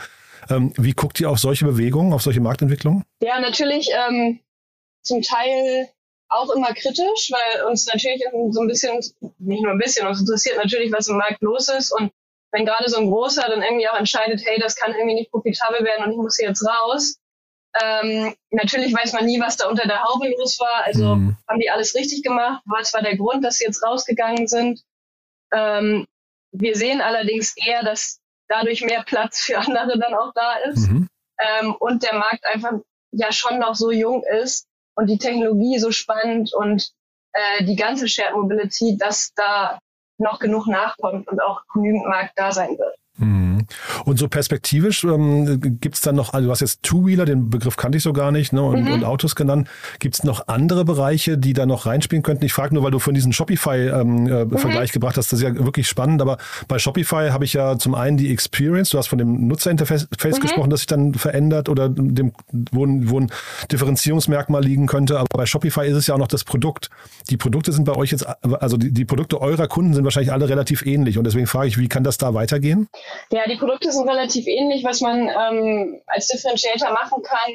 Ähm, 0.49 0.73
wie 0.77 0.93
guckt 0.93 1.19
ihr 1.19 1.29
auf 1.29 1.39
solche 1.39 1.65
Bewegungen, 1.65 2.13
auf 2.13 2.21
solche 2.21 2.41
Marktentwicklungen? 2.41 3.03
Ja, 3.21 3.39
natürlich 3.39 3.89
ähm, 4.07 4.39
zum 5.01 5.21
Teil 5.21 5.89
auch 6.29 6.49
immer 6.51 6.73
kritisch, 6.73 7.31
weil 7.31 7.65
uns 7.65 7.87
natürlich 7.87 8.23
so 8.51 8.61
ein 8.61 8.67
bisschen, 8.67 8.99
nicht 9.39 9.63
nur 9.63 9.71
ein 9.71 9.79
bisschen, 9.79 10.07
uns 10.07 10.19
interessiert 10.19 10.57
natürlich, 10.57 10.91
was 10.91 11.07
im 11.07 11.17
Markt 11.17 11.41
los 11.41 11.69
ist. 11.69 11.91
Und 11.91 12.11
wenn 12.51 12.65
gerade 12.65 12.89
so 12.89 12.97
ein 12.97 13.09
großer 13.09 13.43
dann 13.47 13.61
irgendwie 13.61 13.87
auch 13.89 13.97
entscheidet, 13.97 14.41
hey, 14.45 14.59
das 14.59 14.75
kann 14.75 14.93
irgendwie 14.93 15.15
nicht 15.15 15.31
profitabel 15.31 15.83
werden 15.83 16.05
und 16.05 16.11
ich 16.11 16.17
muss 16.17 16.37
hier 16.37 16.49
jetzt 16.49 16.65
raus, 16.65 17.17
ähm, 17.81 18.35
natürlich 18.51 18.93
weiß 18.93 19.13
man 19.13 19.25
nie, 19.25 19.39
was 19.39 19.57
da 19.57 19.69
unter 19.69 19.87
der 19.87 20.03
Haube 20.03 20.29
los 20.37 20.59
war. 20.59 20.85
Also 20.85 21.15
mhm. 21.15 21.37
haben 21.47 21.59
die 21.59 21.69
alles 21.69 21.95
richtig 21.95 22.23
gemacht? 22.23 22.61
Was 22.65 22.93
war 22.93 23.01
der 23.01 23.17
Grund, 23.17 23.43
dass 23.43 23.57
sie 23.57 23.65
jetzt 23.65 23.83
rausgegangen 23.83 24.47
sind? 24.47 24.83
Ähm, 25.53 26.05
wir 26.51 26.75
sehen 26.75 27.01
allerdings 27.01 27.55
eher, 27.57 27.83
dass 27.83 28.19
dadurch 28.47 28.81
mehr 28.81 29.03
Platz 29.03 29.39
für 29.41 29.57
andere 29.59 29.97
dann 29.99 30.13
auch 30.13 30.33
da 30.33 30.55
ist 30.69 30.89
mhm. 30.89 31.07
ähm, 31.39 31.75
und 31.75 32.03
der 32.03 32.15
Markt 32.15 32.45
einfach 32.45 32.73
ja 33.11 33.31
schon 33.31 33.59
noch 33.59 33.75
so 33.75 33.91
jung 33.91 34.23
ist 34.23 34.67
und 34.95 35.07
die 35.07 35.17
Technologie 35.17 35.79
so 35.79 35.91
spannend 35.91 36.53
und 36.53 36.91
äh, 37.33 37.63
die 37.63 37.75
ganze 37.75 38.07
Shared 38.07 38.35
Mobility, 38.35 38.97
dass 38.97 39.31
da 39.35 39.79
noch 40.17 40.39
genug 40.39 40.67
nachkommt 40.67 41.27
und 41.27 41.41
auch 41.41 41.61
genügend 41.73 42.05
Markt 42.05 42.33
da 42.35 42.51
sein 42.51 42.77
wird. 42.77 42.95
Und 44.05 44.19
so 44.19 44.27
perspektivisch 44.27 45.03
ähm, 45.03 45.59
gibt 45.79 45.95
es 45.95 46.01
dann 46.01 46.15
noch, 46.15 46.33
also 46.33 46.47
du 46.47 46.51
hast 46.51 46.61
jetzt 46.61 46.83
Two-Wheeler, 46.83 47.25
den 47.25 47.49
Begriff 47.49 47.77
kannte 47.77 47.97
ich 47.97 48.03
so 48.03 48.13
gar 48.13 48.31
nicht, 48.31 48.53
ne, 48.53 48.61
und, 48.61 48.83
mhm. 48.83 48.91
und 48.91 49.03
Autos 49.03 49.35
genannt. 49.35 49.67
Gibt 49.99 50.15
es 50.15 50.23
noch 50.23 50.47
andere 50.47 50.85
Bereiche, 50.85 51.37
die 51.37 51.53
da 51.53 51.65
noch 51.65 51.85
reinspielen 51.85 52.23
könnten? 52.23 52.45
Ich 52.45 52.53
frage 52.53 52.73
nur, 52.73 52.83
weil 52.83 52.91
du 52.91 52.99
von 52.99 53.13
diesem 53.13 53.31
Shopify-Vergleich 53.31 54.01
ähm, 54.01 54.27
äh, 54.27 54.45
mhm. 54.45 54.87
gebracht 54.91 55.17
hast, 55.17 55.31
das 55.31 55.39
ist 55.39 55.43
ja 55.43 55.55
wirklich 55.65 55.87
spannend, 55.87 56.21
aber 56.21 56.37
bei 56.67 56.79
Shopify 56.79 57.29
habe 57.29 57.45
ich 57.45 57.53
ja 57.53 57.77
zum 57.77 57.95
einen 57.95 58.17
die 58.17 58.31
Experience, 58.31 58.89
du 58.89 58.97
hast 58.97 59.07
von 59.07 59.17
dem 59.17 59.47
Nutzerinterface 59.47 60.07
mhm. 60.11 60.39
gesprochen, 60.39 60.69
das 60.69 60.81
sich 60.81 60.87
dann 60.87 61.13
verändert 61.13 61.69
oder 61.69 61.89
dem, 61.89 62.33
wo, 62.71 62.85
wo 62.87 63.19
ein 63.19 63.31
Differenzierungsmerkmal 63.71 64.63
liegen 64.63 64.87
könnte, 64.87 65.19
aber 65.19 65.27
bei 65.31 65.45
Shopify 65.45 65.87
ist 65.87 65.95
es 65.95 66.07
ja 66.07 66.15
auch 66.15 66.19
noch 66.19 66.27
das 66.27 66.43
Produkt. 66.43 66.89
Die 67.29 67.37
Produkte 67.37 67.71
sind 67.71 67.85
bei 67.85 67.95
euch 67.95 68.11
jetzt, 68.11 68.25
also 68.43 68.77
die, 68.77 68.91
die 68.91 69.05
Produkte 69.05 69.41
eurer 69.41 69.67
Kunden 69.67 69.93
sind 69.93 70.03
wahrscheinlich 70.03 70.31
alle 70.31 70.49
relativ 70.49 70.85
ähnlich 70.85 71.17
und 71.17 71.25
deswegen 71.25 71.47
frage 71.47 71.67
ich, 71.67 71.77
wie 71.77 71.87
kann 71.87 72.03
das 72.03 72.17
da 72.17 72.33
weitergehen? 72.33 72.87
Ja, 73.31 73.41
die 73.47 73.57
Produkte 73.59 73.91
sind 73.91 74.07
relativ 74.07 74.47
ähnlich, 74.47 74.83
was 74.83 75.01
man 75.01 75.27
ähm, 75.27 76.01
als 76.07 76.27
Differentiator 76.27 76.91
machen 76.91 77.21
kann. 77.23 77.51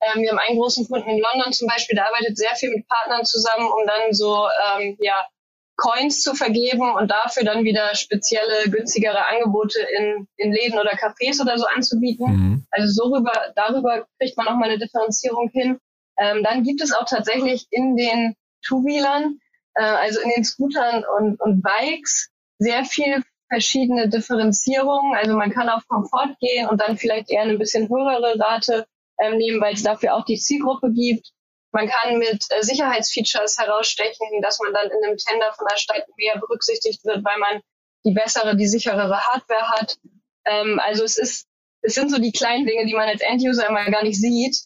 Ähm, 0.00 0.22
wir 0.22 0.30
haben 0.30 0.38
einen 0.38 0.58
großen 0.58 0.86
Kunden 0.88 1.08
in 1.08 1.20
London 1.20 1.52
zum 1.52 1.68
Beispiel, 1.68 1.96
der 1.96 2.06
arbeitet 2.06 2.36
sehr 2.36 2.54
viel 2.56 2.70
mit 2.70 2.86
Partnern 2.88 3.24
zusammen, 3.24 3.66
um 3.66 3.86
dann 3.86 4.12
so 4.12 4.46
ähm, 4.46 4.96
ja, 5.00 5.14
Coins 5.76 6.20
zu 6.20 6.34
vergeben 6.34 6.94
und 6.94 7.10
dafür 7.10 7.44
dann 7.44 7.64
wieder 7.64 7.94
spezielle, 7.94 8.70
günstigere 8.70 9.26
Angebote 9.26 9.80
in, 9.98 10.28
in 10.36 10.52
Läden 10.52 10.78
oder 10.78 10.92
Cafés 10.92 11.40
oder 11.40 11.58
so 11.58 11.66
anzubieten. 11.66 12.26
Mhm. 12.26 12.66
Also 12.70 12.92
so 12.92 13.14
rüber, 13.14 13.32
darüber 13.56 14.06
kriegt 14.20 14.36
man 14.36 14.48
auch 14.48 14.56
mal 14.56 14.68
eine 14.68 14.78
Differenzierung 14.78 15.50
hin. 15.52 15.78
Ähm, 16.18 16.44
dann 16.44 16.62
gibt 16.62 16.80
es 16.80 16.92
auch 16.92 17.06
tatsächlich 17.06 17.66
in 17.70 17.96
den 17.96 18.36
Two-Wheelern, 18.66 19.40
äh, 19.74 19.82
also 19.82 20.20
in 20.20 20.30
den 20.30 20.44
Scootern 20.44 21.04
und, 21.18 21.40
und 21.40 21.62
Bikes, 21.62 22.30
sehr 22.58 22.84
viel 22.84 23.24
verschiedene 23.54 24.08
Differenzierungen. 24.08 25.14
Also 25.14 25.36
man 25.36 25.52
kann 25.52 25.68
auf 25.68 25.86
Komfort 25.86 26.34
gehen 26.40 26.68
und 26.68 26.80
dann 26.80 26.98
vielleicht 26.98 27.30
eher 27.30 27.42
eine 27.42 27.56
bisschen 27.56 27.88
höhere 27.88 28.36
Rate 28.38 28.84
ähm, 29.20 29.38
nehmen, 29.38 29.60
weil 29.60 29.74
es 29.74 29.84
dafür 29.84 30.14
auch 30.14 30.24
die 30.24 30.38
Zielgruppe 30.38 30.90
gibt. 30.92 31.30
Man 31.70 31.88
kann 31.88 32.18
mit 32.18 32.44
äh, 32.50 32.62
Sicherheitsfeatures 32.62 33.56
herausstechen, 33.58 34.42
dass 34.42 34.58
man 34.58 34.72
dann 34.72 34.90
in 34.90 35.04
einem 35.04 35.16
Tender 35.16 35.52
von 35.52 35.66
der 35.70 35.76
Stadt 35.76 36.04
mehr 36.16 36.36
berücksichtigt 36.40 37.04
wird, 37.04 37.24
weil 37.24 37.38
man 37.38 37.60
die 38.04 38.12
bessere, 38.12 38.56
die 38.56 38.66
sicherere 38.66 39.20
Hardware 39.20 39.68
hat. 39.68 39.98
Ähm, 40.46 40.80
also 40.80 41.04
es 41.04 41.16
ist, 41.16 41.46
es 41.82 41.94
sind 41.94 42.10
so 42.10 42.18
die 42.18 42.32
kleinen 42.32 42.66
Dinge, 42.66 42.86
die 42.86 42.94
man 42.94 43.08
als 43.08 43.20
Enduser 43.20 43.68
immer 43.68 43.84
gar 43.84 44.02
nicht 44.02 44.20
sieht, 44.20 44.56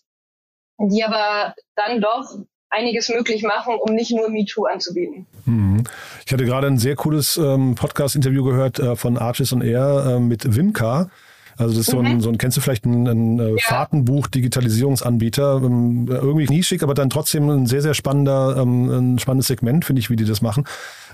die 0.78 1.04
aber 1.04 1.54
dann 1.76 2.00
doch 2.00 2.38
einiges 2.70 3.08
möglich 3.08 3.42
machen, 3.42 3.74
um 3.80 3.94
nicht 3.94 4.10
nur 4.10 4.28
MeToo 4.28 4.66
anzubieten. 4.66 5.26
Mhm. 5.44 5.84
Ich 6.26 6.32
hatte 6.32 6.44
gerade 6.44 6.66
ein 6.66 6.78
sehr 6.78 6.96
cooles 6.96 7.36
ähm, 7.36 7.74
Podcast-Interview 7.74 8.44
gehört 8.44 8.78
äh, 8.78 8.96
von 8.96 9.16
Arches 9.16 9.52
und 9.52 9.62
Air 9.62 10.16
äh, 10.16 10.20
mit 10.20 10.56
Wimka. 10.56 11.10
Also 11.58 11.74
das 11.74 11.88
ist 11.88 11.90
so, 11.90 11.98
ein, 11.98 12.14
mhm. 12.14 12.20
so 12.20 12.28
ein, 12.28 12.38
kennst 12.38 12.56
du 12.56 12.60
vielleicht 12.60 12.86
ein, 12.86 13.08
ein 13.08 13.38
äh, 13.40 13.50
ja. 13.50 13.56
Fahrtenbuch, 13.60 14.28
Digitalisierungsanbieter, 14.28 15.60
ähm, 15.64 16.06
irgendwie 16.08 16.46
nischig, 16.46 16.84
aber 16.84 16.94
dann 16.94 17.10
trotzdem 17.10 17.50
ein 17.50 17.66
sehr, 17.66 17.82
sehr 17.82 17.94
spannender, 17.94 18.56
ähm, 18.56 19.14
ein 19.14 19.18
spannendes 19.18 19.48
Segment, 19.48 19.84
finde 19.84 20.00
ich, 20.00 20.08
wie 20.08 20.16
die 20.16 20.24
das 20.24 20.40
machen. 20.40 20.64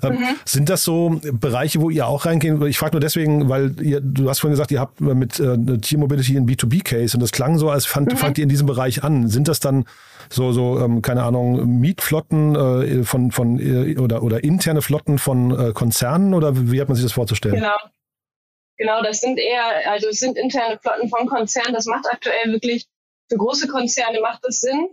Ähm, 0.02 0.12
mhm. 0.12 0.36
Sind 0.44 0.68
das 0.68 0.84
so 0.84 1.18
Bereiche, 1.32 1.80
wo 1.80 1.88
ihr 1.88 2.06
auch 2.06 2.26
reingehen? 2.26 2.60
Ich 2.66 2.78
frage 2.78 2.92
nur 2.92 3.00
deswegen, 3.00 3.48
weil 3.48 3.74
ihr, 3.80 4.02
du 4.02 4.28
hast 4.28 4.40
vorhin 4.40 4.52
gesagt, 4.52 4.70
ihr 4.70 4.80
habt 4.80 5.00
mit 5.00 5.40
äh, 5.40 5.56
T-Mobility 5.78 6.36
einen 6.36 6.46
B2B-Case 6.46 7.16
und 7.16 7.22
das 7.22 7.32
klang 7.32 7.56
so, 7.56 7.70
als 7.70 7.86
fand, 7.86 8.12
mhm. 8.12 8.16
fangt 8.18 8.36
ihr 8.36 8.42
in 8.42 8.50
diesem 8.50 8.66
Bereich 8.66 9.02
an. 9.02 9.28
Sind 9.28 9.48
das 9.48 9.60
dann 9.60 9.86
so, 10.28 10.52
so 10.52 10.78
ähm, 10.78 11.00
keine 11.00 11.22
Ahnung, 11.22 11.80
Mietflotten 11.80 12.54
äh, 12.54 13.04
von, 13.04 13.30
von 13.30 13.58
äh, 13.58 13.96
oder, 13.96 14.22
oder 14.22 14.44
interne 14.44 14.82
Flotten 14.82 15.18
von 15.18 15.58
äh, 15.58 15.72
Konzernen 15.72 16.34
oder 16.34 16.70
wie 16.70 16.80
hat 16.80 16.88
man 16.88 16.96
sich 16.96 17.04
das 17.04 17.12
vorzustellen? 17.12 17.56
Genau. 17.56 17.76
Genau, 18.84 19.00
das 19.00 19.20
sind 19.20 19.38
eher, 19.38 19.90
also 19.90 20.08
es 20.10 20.20
sind 20.20 20.36
interne 20.36 20.78
Flotten 20.78 21.08
von 21.08 21.26
Konzernen. 21.26 21.72
Das 21.72 21.86
macht 21.86 22.04
aktuell 22.06 22.52
wirklich, 22.52 22.86
für 23.30 23.38
große 23.38 23.66
Konzerne 23.66 24.20
macht 24.20 24.44
es 24.44 24.60
Sinn, 24.60 24.90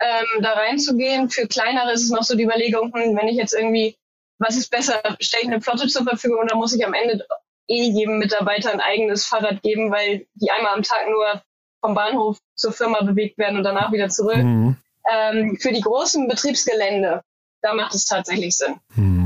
ähm, 0.00 0.42
da 0.42 0.54
reinzugehen. 0.54 1.28
Für 1.28 1.46
kleinere 1.46 1.92
ist 1.92 2.04
es 2.04 2.10
noch 2.10 2.22
so 2.22 2.34
die 2.34 2.44
Überlegung, 2.44 2.94
hm, 2.94 3.14
wenn 3.14 3.28
ich 3.28 3.36
jetzt 3.36 3.52
irgendwie, 3.52 3.94
was 4.38 4.56
ist 4.56 4.70
besser, 4.70 5.02
stelle 5.20 5.42
ich 5.42 5.48
eine 5.50 5.60
Flotte 5.60 5.86
zur 5.86 6.04
Verfügung 6.04 6.38
oder 6.38 6.56
muss 6.56 6.74
ich 6.74 6.86
am 6.86 6.94
Ende 6.94 7.26
eh 7.68 7.82
jedem 7.82 8.16
Mitarbeiter 8.16 8.72
ein 8.72 8.80
eigenes 8.80 9.26
Fahrrad 9.26 9.60
geben, 9.60 9.90
weil 9.90 10.26
die 10.32 10.50
einmal 10.50 10.72
am 10.72 10.82
Tag 10.82 11.06
nur 11.10 11.42
vom 11.82 11.94
Bahnhof 11.94 12.38
zur 12.54 12.72
Firma 12.72 13.02
bewegt 13.02 13.36
werden 13.36 13.58
und 13.58 13.64
danach 13.64 13.92
wieder 13.92 14.08
zurück. 14.08 14.38
Mhm. 14.38 14.78
Ähm, 15.12 15.58
für 15.60 15.72
die 15.72 15.82
großen 15.82 16.26
Betriebsgelände, 16.26 17.20
da 17.60 17.74
macht 17.74 17.94
es 17.94 18.06
tatsächlich 18.06 18.56
Sinn. 18.56 18.76
Mhm. 18.94 19.25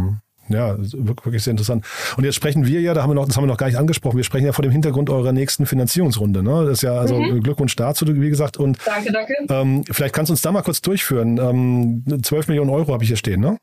Ja, 0.50 0.74
wirklich 0.78 1.44
sehr 1.44 1.52
interessant. 1.52 1.86
Und 2.16 2.24
jetzt 2.24 2.34
sprechen 2.34 2.66
wir 2.66 2.80
ja, 2.80 2.92
da 2.92 3.02
haben 3.02 3.10
wir 3.10 3.14
noch, 3.14 3.26
das 3.26 3.36
haben 3.36 3.44
wir 3.44 3.48
noch 3.48 3.56
gar 3.56 3.68
nicht 3.68 3.78
angesprochen, 3.78 4.16
wir 4.16 4.24
sprechen 4.24 4.46
ja 4.46 4.52
vor 4.52 4.64
dem 4.64 4.72
Hintergrund 4.72 5.08
eurer 5.08 5.32
nächsten 5.32 5.64
Finanzierungsrunde. 5.64 6.42
Ne? 6.42 6.64
Das 6.64 6.78
ist 6.78 6.82
ja 6.82 6.94
also 6.94 7.20
mhm. 7.20 7.40
Glückwunsch 7.40 7.76
dazu, 7.76 8.04
wie 8.08 8.28
gesagt. 8.28 8.56
Und 8.56 8.78
danke, 8.84 9.12
danke. 9.12 9.32
Ähm, 9.48 9.84
vielleicht 9.88 10.12
kannst 10.12 10.28
du 10.28 10.32
uns 10.32 10.42
da 10.42 10.50
mal 10.50 10.62
kurz 10.62 10.80
durchführen. 10.80 11.38
Ähm, 11.38 12.22
12 12.22 12.48
Millionen 12.48 12.70
Euro 12.70 12.92
habe 12.92 13.04
ich 13.04 13.08
hier 13.08 13.16
stehen, 13.16 13.40
ne? 13.40 13.58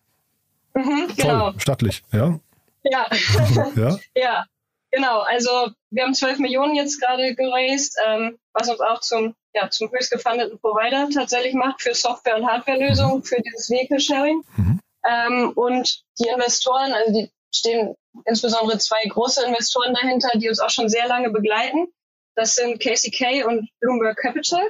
Mhm, 0.75 1.07
genau. 1.17 1.51
Toll, 1.51 1.59
stattlich, 1.59 2.03
ja? 2.13 2.39
Ja. 2.83 3.07
ja? 3.75 3.99
ja, 4.15 4.45
genau. 4.91 5.19
Also 5.21 5.49
wir 5.89 6.03
haben 6.03 6.13
12 6.13 6.39
Millionen 6.39 6.75
jetzt 6.75 7.01
gerade 7.01 7.35
geraced, 7.35 7.97
ähm, 8.07 8.37
was 8.53 8.69
uns 8.69 8.79
auch 8.79 9.01
zum, 9.01 9.35
ja, 9.53 9.69
zum 9.69 9.91
höchst 9.91 10.11
gefundeten 10.11 10.57
Provider 10.59 11.09
tatsächlich 11.13 11.53
macht 11.53 11.81
für 11.81 11.93
Software- 11.93 12.37
und 12.37 12.47
Hardwarelösungen, 12.47 13.17
mhm. 13.17 13.23
für 13.23 13.41
dieses 13.41 13.69
Vehicle 13.69 13.99
Sharing. 13.99 14.41
Mhm. 14.55 14.79
Ähm, 15.07 15.51
und 15.55 16.03
die 16.19 16.27
Investoren, 16.27 16.93
also 16.93 17.13
die 17.13 17.31
stehen 17.53 17.95
insbesondere 18.25 18.77
zwei 18.77 19.03
große 19.07 19.45
Investoren 19.45 19.93
dahinter, 19.93 20.29
die 20.35 20.49
uns 20.49 20.59
auch 20.59 20.69
schon 20.69 20.89
sehr 20.89 21.07
lange 21.07 21.29
begleiten. 21.29 21.87
Das 22.35 22.55
sind 22.55 22.79
KCK 22.79 23.45
und 23.45 23.69
Bloomberg 23.79 24.17
Capital. 24.17 24.69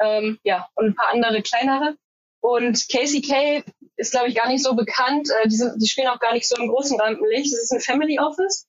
Ähm, 0.00 0.38
ja, 0.42 0.66
und 0.74 0.86
ein 0.86 0.94
paar 0.94 1.10
andere 1.10 1.42
kleinere. 1.42 1.96
Und 2.40 2.88
KCK 2.88 3.64
ist, 3.96 4.12
glaube 4.12 4.28
ich, 4.28 4.34
gar 4.34 4.48
nicht 4.48 4.64
so 4.64 4.74
bekannt. 4.74 5.28
Äh, 5.30 5.48
die, 5.48 5.56
sind, 5.56 5.80
die 5.80 5.88
spielen 5.88 6.08
auch 6.08 6.20
gar 6.20 6.32
nicht 6.32 6.48
so 6.48 6.56
im 6.56 6.68
großen 6.68 6.98
Rampenlicht. 6.98 7.52
Das 7.52 7.62
ist 7.62 7.72
ein 7.72 7.80
Family 7.80 8.18
Office. 8.18 8.66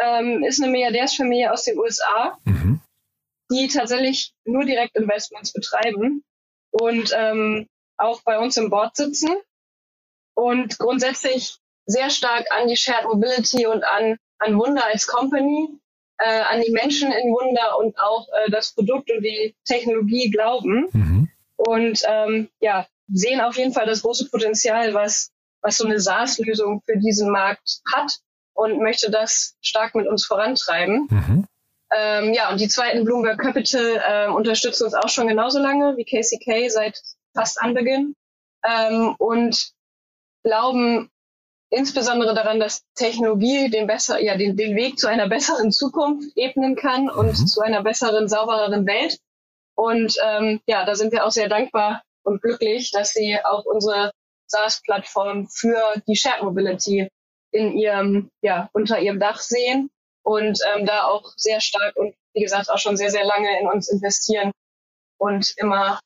ähm, 0.00 0.44
ist 0.44 0.62
eine 0.62 0.70
Milliardärsfamilie 0.70 1.50
aus 1.50 1.64
den 1.64 1.78
USA, 1.78 2.38
mhm. 2.44 2.80
die 3.50 3.68
tatsächlich 3.68 4.34
nur 4.44 4.64
Direktinvestments 4.64 5.52
betreiben 5.52 6.22
und 6.70 7.12
ähm, 7.16 7.66
auch 7.96 8.20
bei 8.22 8.38
uns 8.38 8.58
im 8.58 8.68
Board 8.68 8.94
sitzen 8.94 9.34
und 10.36 10.78
grundsätzlich 10.78 11.56
sehr 11.86 12.10
stark 12.10 12.46
an 12.50 12.68
die 12.68 12.76
Shared 12.76 13.04
Mobility 13.04 13.66
und 13.66 13.82
an, 13.84 14.18
an 14.38 14.58
Wunder 14.58 14.84
als 14.84 15.06
Company, 15.06 15.68
äh, 16.18 16.40
an 16.42 16.60
die 16.60 16.72
Menschen 16.72 17.10
in 17.10 17.32
Wunder 17.32 17.78
und 17.78 17.98
auch 17.98 18.28
äh, 18.28 18.50
das 18.50 18.74
Produkt 18.74 19.10
und 19.10 19.22
die 19.22 19.54
Technologie 19.64 20.30
glauben. 20.30 20.88
Mhm. 20.92 21.28
Und 21.56 22.02
ähm, 22.06 22.50
ja, 22.60 22.86
sehen 23.08 23.40
auf 23.40 23.56
jeden 23.56 23.72
Fall 23.72 23.86
das 23.86 24.02
große 24.02 24.28
Potenzial, 24.28 24.92
was, 24.94 25.30
was 25.62 25.78
so 25.78 25.86
eine 25.86 26.00
SaaS-Lösung 26.00 26.82
für 26.84 26.98
diesen 26.98 27.30
Markt 27.30 27.80
hat 27.94 28.12
und 28.52 28.80
möchte 28.80 29.10
das 29.10 29.56
stark 29.62 29.94
mit 29.94 30.06
uns 30.06 30.26
vorantreiben. 30.26 31.08
Mhm. 31.10 31.46
Ähm, 31.94 32.34
ja, 32.34 32.50
und 32.50 32.60
die 32.60 32.68
zweiten 32.68 33.04
Bloomberg 33.04 33.38
Capital 33.38 34.02
äh, 34.06 34.28
unterstützen 34.28 34.84
uns 34.84 34.94
auch 34.94 35.08
schon 35.08 35.28
genauso 35.28 35.60
lange 35.60 35.96
wie 35.96 36.04
KCK 36.04 36.70
seit 36.70 37.00
fast 37.34 37.60
Anbeginn 37.60 38.16
ähm, 38.64 39.14
und 39.18 39.75
glauben 40.46 41.10
insbesondere 41.70 42.34
daran, 42.34 42.60
dass 42.60 42.84
Technologie 42.94 43.68
den 43.68 43.88
besser, 43.88 44.20
ja, 44.22 44.36
den, 44.36 44.56
den 44.56 44.76
Weg 44.76 44.98
zu 44.98 45.08
einer 45.08 45.28
besseren 45.28 45.72
Zukunft 45.72 46.30
ebnen 46.36 46.76
kann 46.76 47.10
und 47.10 47.38
mhm. 47.38 47.46
zu 47.46 47.60
einer 47.60 47.82
besseren, 47.82 48.28
saubereren 48.28 48.86
Welt. 48.86 49.18
Und 49.74 50.16
ähm, 50.24 50.60
ja, 50.66 50.86
da 50.86 50.94
sind 50.94 51.12
wir 51.12 51.26
auch 51.26 51.32
sehr 51.32 51.48
dankbar 51.48 52.02
und 52.22 52.40
glücklich, 52.40 52.92
dass 52.92 53.10
sie 53.10 53.36
auch 53.44 53.64
unsere 53.64 54.12
SaaS-Plattform 54.46 55.48
für 55.48 55.82
die 56.06 56.16
Shared 56.16 56.44
Mobility 56.44 57.08
in 57.50 57.76
ihrem, 57.76 58.30
ja, 58.40 58.70
unter 58.72 59.00
ihrem 59.00 59.18
Dach 59.18 59.40
sehen 59.40 59.90
und 60.22 60.60
ähm, 60.72 60.86
da 60.86 61.04
auch 61.06 61.32
sehr 61.36 61.60
stark 61.60 61.96
und 61.96 62.14
wie 62.34 62.42
gesagt 62.42 62.70
auch 62.70 62.78
schon 62.78 62.96
sehr, 62.96 63.10
sehr 63.10 63.24
lange 63.24 63.60
in 63.60 63.66
uns 63.66 63.88
investieren 63.88 64.52
und 65.18 65.52
immer 65.56 65.98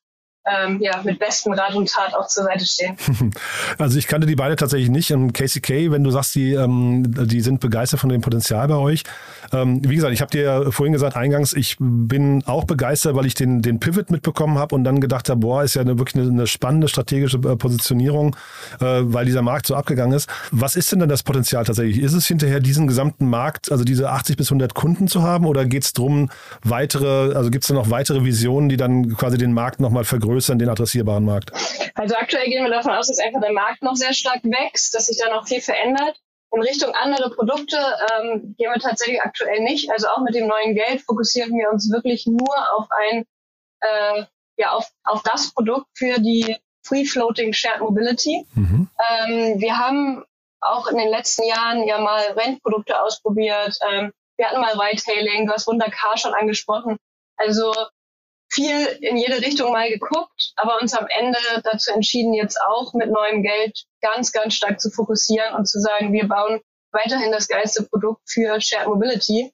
ähm, 0.50 0.80
ja, 0.80 1.00
mit 1.02 1.18
bestem 1.18 1.52
Rat 1.52 1.74
und 1.74 1.90
Tat 1.90 2.14
auch 2.14 2.26
zur 2.26 2.44
Seite 2.44 2.64
stehen. 2.66 2.96
Also 3.78 3.98
ich 3.98 4.06
kannte 4.06 4.26
die 4.26 4.36
beide 4.36 4.56
tatsächlich 4.56 4.90
nicht. 4.90 5.12
Und 5.12 5.32
KCK, 5.32 5.90
wenn 5.90 6.04
du 6.04 6.10
sagst, 6.10 6.34
die, 6.34 6.52
ähm, 6.52 7.04
die 7.26 7.40
sind 7.40 7.60
begeistert 7.60 8.00
von 8.00 8.10
dem 8.10 8.20
Potenzial 8.20 8.68
bei 8.68 8.74
euch. 8.74 9.04
Ähm, 9.52 9.80
wie 9.88 9.96
gesagt, 9.96 10.12
ich 10.12 10.20
habe 10.20 10.30
dir 10.30 10.70
vorhin 10.70 10.92
gesagt, 10.92 11.16
eingangs, 11.16 11.52
ich 11.52 11.76
bin 11.78 12.42
auch 12.46 12.64
begeistert, 12.64 13.14
weil 13.14 13.26
ich 13.26 13.34
den, 13.34 13.62
den 13.62 13.80
Pivot 13.80 14.10
mitbekommen 14.10 14.58
habe 14.58 14.74
und 14.74 14.84
dann 14.84 15.00
gedacht 15.00 15.28
habe, 15.28 15.40
boah, 15.40 15.62
ist 15.62 15.74
ja 15.74 15.82
eine, 15.82 15.98
wirklich 15.98 16.22
eine, 16.22 16.30
eine 16.30 16.46
spannende 16.46 16.88
strategische 16.88 17.38
äh, 17.38 17.56
Positionierung, 17.56 18.36
äh, 18.80 19.00
weil 19.02 19.24
dieser 19.24 19.42
Markt 19.42 19.66
so 19.66 19.74
abgegangen 19.74 20.14
ist. 20.14 20.28
Was 20.50 20.76
ist 20.76 20.92
denn 20.92 21.00
dann 21.00 21.08
das 21.08 21.22
Potenzial 21.22 21.64
tatsächlich? 21.64 22.02
Ist 22.02 22.12
es 22.12 22.26
hinterher 22.26 22.60
diesen 22.60 22.86
gesamten 22.86 23.28
Markt, 23.28 23.72
also 23.72 23.84
diese 23.84 24.10
80 24.10 24.36
bis 24.36 24.48
100 24.48 24.74
Kunden 24.74 25.08
zu 25.08 25.22
haben 25.22 25.46
oder 25.46 25.64
geht 25.64 25.84
es 25.84 25.92
darum, 25.92 26.30
weitere, 26.62 27.34
also 27.34 27.50
gibt 27.50 27.64
es 27.64 27.68
da 27.68 27.74
noch 27.74 27.90
weitere 27.90 28.24
Visionen, 28.24 28.68
die 28.68 28.76
dann 28.76 29.16
quasi 29.16 29.38
den 29.38 29.52
Markt 29.52 29.80
nochmal 29.80 30.04
vergrößern? 30.04 30.39
Vergrößern, 30.40 30.58
den 30.58 30.68
adressierbaren 30.68 31.24
Markt? 31.24 31.52
Also 31.94 32.14
aktuell 32.16 32.46
gehen 32.46 32.64
wir 32.64 32.70
davon 32.70 32.92
aus, 32.92 33.08
dass 33.08 33.18
einfach 33.18 33.40
der 33.40 33.52
Markt 33.52 33.82
noch 33.82 33.94
sehr 33.94 34.14
stark 34.14 34.42
wächst, 34.44 34.94
dass 34.94 35.06
sich 35.06 35.18
da 35.18 35.30
noch 35.30 35.46
viel 35.46 35.60
verändert. 35.60 36.18
In 36.52 36.62
Richtung 36.62 36.92
andere 36.94 37.30
Produkte 37.30 37.76
ähm, 37.76 38.54
gehen 38.58 38.72
wir 38.72 38.80
tatsächlich 38.80 39.22
aktuell 39.22 39.60
nicht. 39.60 39.90
Also 39.92 40.08
auch 40.08 40.22
mit 40.22 40.34
dem 40.34 40.48
neuen 40.48 40.74
Geld 40.74 41.02
fokussieren 41.02 41.52
wir 41.56 41.70
uns 41.70 41.92
wirklich 41.92 42.26
nur 42.26 42.56
auf 42.76 42.88
ein, 42.90 43.24
äh, 43.80 44.24
ja, 44.56 44.72
auf, 44.72 44.90
auf 45.04 45.22
das 45.22 45.52
Produkt 45.54 45.86
für 45.94 46.18
die 46.18 46.56
Free 46.84 47.04
Floating 47.04 47.52
Shared 47.52 47.80
Mobility. 47.80 48.46
Mhm. 48.54 48.88
Ähm, 48.98 49.60
wir 49.60 49.78
haben 49.78 50.24
auch 50.60 50.88
in 50.88 50.98
den 50.98 51.08
letzten 51.08 51.44
Jahren 51.44 51.86
ja 51.86 51.98
mal 51.98 52.20
Rentprodukte 52.32 53.00
ausprobiert. 53.00 53.78
Ähm, 53.88 54.10
wir 54.36 54.48
hatten 54.48 54.60
mal 54.60 54.74
Whitehailing, 54.74 55.46
du 55.46 55.52
hast 55.52 55.68
Wundercar 55.68 56.16
schon 56.16 56.34
angesprochen. 56.34 56.96
Also 57.36 57.72
viel 58.50 58.86
in 59.00 59.16
jede 59.16 59.40
Richtung 59.40 59.72
mal 59.72 59.88
geguckt, 59.88 60.52
aber 60.56 60.80
uns 60.80 60.92
am 60.94 61.06
Ende 61.08 61.38
dazu 61.62 61.92
entschieden, 61.92 62.34
jetzt 62.34 62.60
auch 62.60 62.92
mit 62.94 63.10
neuem 63.10 63.42
Geld 63.42 63.84
ganz, 64.00 64.32
ganz 64.32 64.54
stark 64.54 64.80
zu 64.80 64.90
fokussieren 64.90 65.54
und 65.54 65.66
zu 65.66 65.80
sagen, 65.80 66.12
wir 66.12 66.26
bauen 66.26 66.60
weiterhin 66.92 67.30
das 67.30 67.46
geilste 67.46 67.84
Produkt 67.84 68.22
für 68.28 68.60
Shared 68.60 68.88
Mobility 68.88 69.52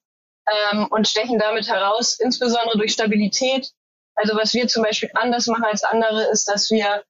ähm, 0.73 0.87
und 0.91 1.07
stechen 1.07 1.39
damit 1.39 1.69
heraus, 1.69 2.19
insbesondere 2.19 2.79
durch 2.79 2.93
Stabilität. 2.93 3.71
Also 4.15 4.35
was 4.35 4.55
wir 4.55 4.67
zum 4.67 4.83
Beispiel 4.83 5.11
anders 5.15 5.47
machen 5.47 5.65
als 5.65 5.85
andere, 5.85 6.25
ist, 6.31 6.49
dass 6.49 6.71
wir 6.71 7.05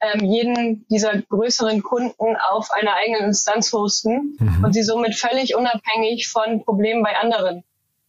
ähm, 0.00 0.24
jeden 0.24 0.86
dieser 0.88 1.22
größeren 1.22 1.82
Kunden 1.82 2.36
auf 2.50 2.70
einer 2.72 2.94
eigenen 2.94 3.26
Instanz 3.26 3.72
hosten 3.72 4.36
mhm. 4.38 4.64
und 4.64 4.72
sie 4.72 4.82
somit 4.82 5.14
völlig 5.14 5.54
unabhängig 5.54 6.28
von 6.28 6.64
Problemen 6.64 7.02
bei 7.04 7.16
anderen 7.16 7.62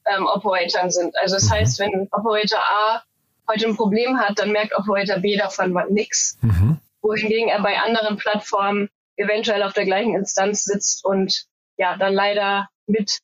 ähm, 0.05 0.25
Operatoren 0.25 0.89
sind. 0.89 1.15
Also 1.17 1.35
das 1.35 1.45
mhm. 1.45 1.51
heißt, 1.51 1.79
wenn 1.79 2.07
Operator 2.11 2.59
A 2.59 3.03
heute 3.49 3.67
ein 3.67 3.75
Problem 3.75 4.19
hat, 4.19 4.39
dann 4.39 4.51
merkt 4.51 4.77
Operator 4.77 5.19
B 5.19 5.35
davon 5.37 5.77
nichts. 5.89 6.37
Mhm. 6.41 6.77
Wohingegen 7.01 7.49
er 7.49 7.61
bei 7.61 7.79
anderen 7.79 8.17
Plattformen 8.17 8.89
eventuell 9.15 9.63
auf 9.63 9.73
der 9.73 9.85
gleichen 9.85 10.15
Instanz 10.15 10.63
sitzt 10.63 11.03
und 11.03 11.45
ja, 11.77 11.97
dann 11.97 12.13
leider 12.13 12.69
mit 12.87 13.19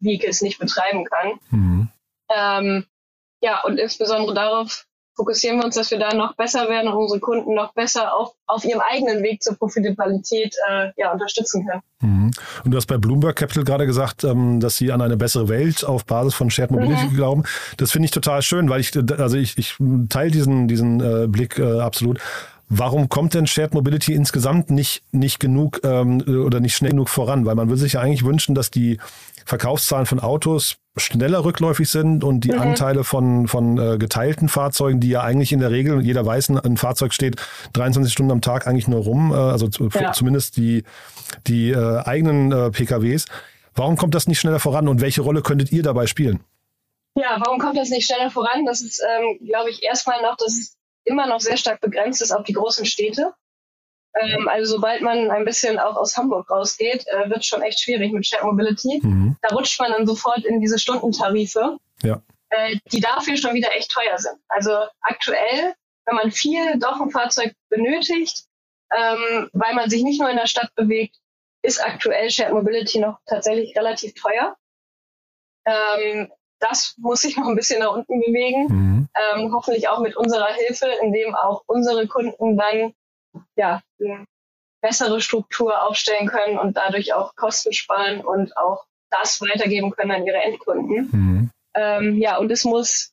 Vehicles 0.00 0.42
nicht 0.42 0.58
betreiben 0.58 1.04
kann. 1.04 1.40
Mhm. 1.50 1.88
Ähm, 2.34 2.86
ja, 3.40 3.62
und 3.62 3.78
insbesondere 3.78 4.34
darauf 4.34 4.87
fokussieren 5.18 5.58
wir 5.58 5.64
uns, 5.64 5.74
dass 5.74 5.90
wir 5.90 5.98
da 5.98 6.14
noch 6.14 6.36
besser 6.36 6.68
werden 6.68 6.92
und 6.92 6.96
unsere 6.96 7.18
Kunden 7.18 7.54
noch 7.54 7.74
besser 7.74 8.14
auf, 8.14 8.34
auf 8.46 8.64
ihrem 8.64 8.80
eigenen 8.80 9.22
Weg 9.24 9.42
zur 9.42 9.56
Profitabilität 9.56 10.54
äh, 10.70 10.90
ja, 10.96 11.12
unterstützen 11.12 11.66
können. 11.66 11.82
Mhm. 12.00 12.30
Und 12.64 12.70
du 12.70 12.76
hast 12.76 12.86
bei 12.86 12.98
Bloomberg 12.98 13.34
Capital 13.34 13.64
gerade 13.64 13.84
gesagt, 13.84 14.22
ähm, 14.22 14.60
dass 14.60 14.76
sie 14.76 14.92
an 14.92 15.02
eine 15.02 15.16
bessere 15.16 15.48
Welt 15.48 15.84
auf 15.84 16.04
Basis 16.04 16.34
von 16.34 16.50
Shared 16.50 16.70
Mobility 16.70 17.08
mhm. 17.08 17.16
glauben. 17.16 17.42
Das 17.78 17.90
finde 17.90 18.06
ich 18.06 18.12
total 18.12 18.42
schön, 18.42 18.70
weil 18.70 18.80
ich, 18.80 18.92
also 19.18 19.36
ich, 19.36 19.58
ich 19.58 19.74
teile 20.08 20.30
diesen, 20.30 20.68
diesen 20.68 21.00
äh, 21.00 21.26
Blick 21.26 21.58
äh, 21.58 21.80
absolut. 21.80 22.20
Warum 22.70 23.08
kommt 23.08 23.34
denn 23.34 23.46
Shared 23.46 23.72
Mobility 23.72 24.12
insgesamt 24.12 24.70
nicht, 24.70 25.02
nicht 25.10 25.40
genug 25.40 25.80
ähm, 25.84 26.20
oder 26.20 26.60
nicht 26.60 26.76
schnell 26.76 26.90
genug 26.90 27.08
voran? 27.08 27.46
Weil 27.46 27.54
man 27.54 27.68
würde 27.68 27.80
sich 27.80 27.94
ja 27.94 28.00
eigentlich 28.00 28.24
wünschen, 28.24 28.54
dass 28.54 28.70
die 28.70 28.98
Verkaufszahlen 29.46 30.04
von 30.04 30.20
Autos 30.20 30.76
schneller 30.98 31.44
rückläufig 31.44 31.88
sind 31.88 32.24
und 32.24 32.40
die 32.40 32.52
mhm. 32.52 32.60
Anteile 32.60 33.04
von, 33.04 33.48
von 33.48 33.78
äh, 33.78 33.96
geteilten 33.96 34.48
Fahrzeugen, 34.48 35.00
die 35.00 35.08
ja 35.08 35.22
eigentlich 35.22 35.52
in 35.52 35.60
der 35.60 35.70
Regel, 35.70 36.02
jeder 36.02 36.26
weiß, 36.26 36.50
ein, 36.50 36.76
Fahrzeug 36.76 37.14
steht 37.14 37.36
23 37.72 38.12
Stunden 38.12 38.32
am 38.32 38.40
Tag 38.42 38.66
eigentlich 38.66 38.88
nur 38.88 39.00
rum, 39.00 39.32
äh, 39.32 39.36
also 39.36 39.68
ja. 39.94 40.12
zumindest 40.12 40.56
die, 40.58 40.84
die 41.46 41.70
äh, 41.70 42.02
eigenen 42.04 42.52
äh, 42.52 42.70
PKWs. 42.70 43.26
Warum 43.74 43.96
kommt 43.96 44.14
das 44.14 44.26
nicht 44.26 44.40
schneller 44.40 44.58
voran 44.58 44.88
und 44.88 45.00
welche 45.00 45.22
Rolle 45.22 45.40
könntet 45.40 45.72
ihr 45.72 45.82
dabei 45.82 46.06
spielen? 46.06 46.40
Ja, 47.14 47.40
warum 47.44 47.58
kommt 47.58 47.78
das 47.78 47.88
nicht 47.90 48.06
schneller 48.06 48.30
voran? 48.30 48.66
Das 48.66 48.82
ist, 48.82 49.00
ähm, 49.02 49.38
glaube 49.46 49.70
ich, 49.70 49.82
erstmal 49.82 50.20
noch, 50.22 50.36
dass 50.36 50.52
es 50.52 50.77
immer 51.04 51.26
noch 51.26 51.40
sehr 51.40 51.56
stark 51.56 51.80
begrenzt 51.80 52.22
ist 52.22 52.32
auf 52.32 52.44
die 52.44 52.52
großen 52.52 52.84
Städte. 52.84 53.34
Ähm, 54.14 54.48
also 54.48 54.76
sobald 54.76 55.02
man 55.02 55.30
ein 55.30 55.44
bisschen 55.44 55.78
auch 55.78 55.96
aus 55.96 56.16
Hamburg 56.16 56.50
rausgeht, 56.50 57.06
äh, 57.08 57.28
wird 57.28 57.40
es 57.40 57.46
schon 57.46 57.62
echt 57.62 57.80
schwierig 57.80 58.12
mit 58.12 58.26
Shared 58.26 58.44
Mobility. 58.44 59.00
Mhm. 59.02 59.36
Da 59.42 59.54
rutscht 59.54 59.78
man 59.80 59.92
dann 59.92 60.06
sofort 60.06 60.44
in 60.44 60.60
diese 60.60 60.78
Stundentarife, 60.78 61.78
ja. 62.02 62.22
äh, 62.50 62.76
die 62.92 63.00
dafür 63.00 63.36
schon 63.36 63.54
wieder 63.54 63.74
echt 63.76 63.90
teuer 63.90 64.18
sind. 64.18 64.38
Also 64.48 64.72
aktuell, 65.00 65.74
wenn 66.06 66.16
man 66.16 66.30
viel 66.30 66.78
doch 66.78 67.00
ein 67.00 67.10
Fahrzeug 67.10 67.54
benötigt, 67.68 68.44
ähm, 68.96 69.50
weil 69.52 69.74
man 69.74 69.90
sich 69.90 70.02
nicht 70.02 70.20
nur 70.20 70.30
in 70.30 70.36
der 70.36 70.46
Stadt 70.46 70.74
bewegt, 70.74 71.16
ist 71.62 71.84
aktuell 71.84 72.30
Shared 72.30 72.54
Mobility 72.54 72.98
noch 72.98 73.18
tatsächlich 73.26 73.76
relativ 73.76 74.14
teuer. 74.14 74.56
Ähm, 75.66 76.32
das 76.60 76.94
muss 76.98 77.22
sich 77.22 77.36
noch 77.36 77.46
ein 77.46 77.56
bisschen 77.56 77.80
nach 77.80 77.92
unten 77.92 78.20
bewegen. 78.20 78.66
Mhm. 78.68 79.08
Ähm, 79.14 79.52
hoffentlich 79.54 79.88
auch 79.88 80.00
mit 80.00 80.16
unserer 80.16 80.52
Hilfe, 80.54 80.86
indem 81.02 81.34
auch 81.34 81.62
unsere 81.66 82.06
Kunden 82.06 82.56
dann 82.56 82.94
ja, 83.56 83.82
eine 84.00 84.26
bessere 84.80 85.20
Struktur 85.20 85.82
aufstellen 85.82 86.28
können 86.28 86.58
und 86.58 86.76
dadurch 86.76 87.12
auch 87.14 87.34
Kosten 87.34 87.72
sparen 87.72 88.20
und 88.20 88.56
auch 88.56 88.86
das 89.10 89.40
weitergeben 89.40 89.90
können 89.90 90.10
an 90.10 90.26
ihre 90.26 90.38
Endkunden. 90.38 91.08
Mhm. 91.10 91.50
Ähm, 91.74 92.16
ja, 92.18 92.38
und 92.38 92.50
es 92.50 92.64
muss 92.64 93.12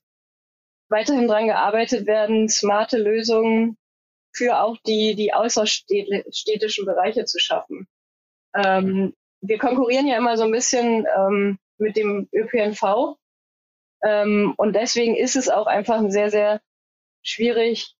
weiterhin 0.90 1.28
dran 1.28 1.48
gearbeitet 1.48 2.06
werden, 2.06 2.50
smarte 2.50 2.98
Lösungen 2.98 3.78
für 4.34 4.60
auch 4.60 4.78
die, 4.86 5.16
die 5.16 5.34
außerstädtischen 5.34 6.86
Bereiche 6.86 7.26
zu 7.26 7.40
schaffen. 7.40 7.88
Ähm, 8.54 9.14
wir 9.42 9.58
konkurrieren 9.58 10.08
ja 10.08 10.18
immer 10.18 10.38
so 10.38 10.44
ein 10.44 10.52
bisschen 10.52 11.06
ähm, 11.18 11.58
mit 11.78 11.96
dem 11.98 12.28
ÖPNV. 12.34 13.18
Ähm, 14.06 14.54
und 14.58 14.74
deswegen 14.74 15.16
ist 15.16 15.36
es 15.36 15.50
auch 15.50 15.68
einfach 15.68 15.98
ein 15.98 16.12
sehr, 16.12 16.30
sehr 16.30 16.62
schwierig, 17.24 17.96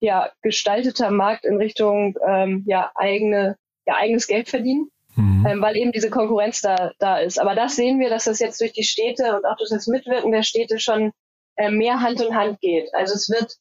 ja, 0.00 0.30
gestalteter 0.42 1.10
Markt 1.10 1.44
in 1.44 1.56
Richtung 1.56 2.16
ähm, 2.26 2.64
ja, 2.66 2.90
eigene, 2.94 3.58
ja, 3.86 3.96
eigenes 3.96 4.26
Geld 4.26 4.48
verdienen. 4.48 4.90
Mhm. 5.16 5.44
Ähm, 5.46 5.62
weil 5.62 5.76
eben 5.76 5.90
diese 5.90 6.08
Konkurrenz 6.08 6.60
da, 6.60 6.92
da 6.98 7.18
ist. 7.18 7.40
Aber 7.40 7.56
das 7.56 7.74
sehen 7.74 7.98
wir, 7.98 8.10
dass 8.10 8.24
das 8.24 8.38
jetzt 8.38 8.60
durch 8.60 8.72
die 8.72 8.84
Städte 8.84 9.36
und 9.36 9.44
auch 9.44 9.56
durch 9.56 9.70
das 9.70 9.88
Mitwirken 9.88 10.30
der 10.30 10.44
Städte 10.44 10.78
schon 10.78 11.12
äh, 11.56 11.70
mehr 11.70 12.00
Hand 12.00 12.20
in 12.20 12.36
Hand 12.36 12.60
geht. 12.60 12.94
Also 12.94 13.14
es 13.14 13.28
wird, 13.28 13.56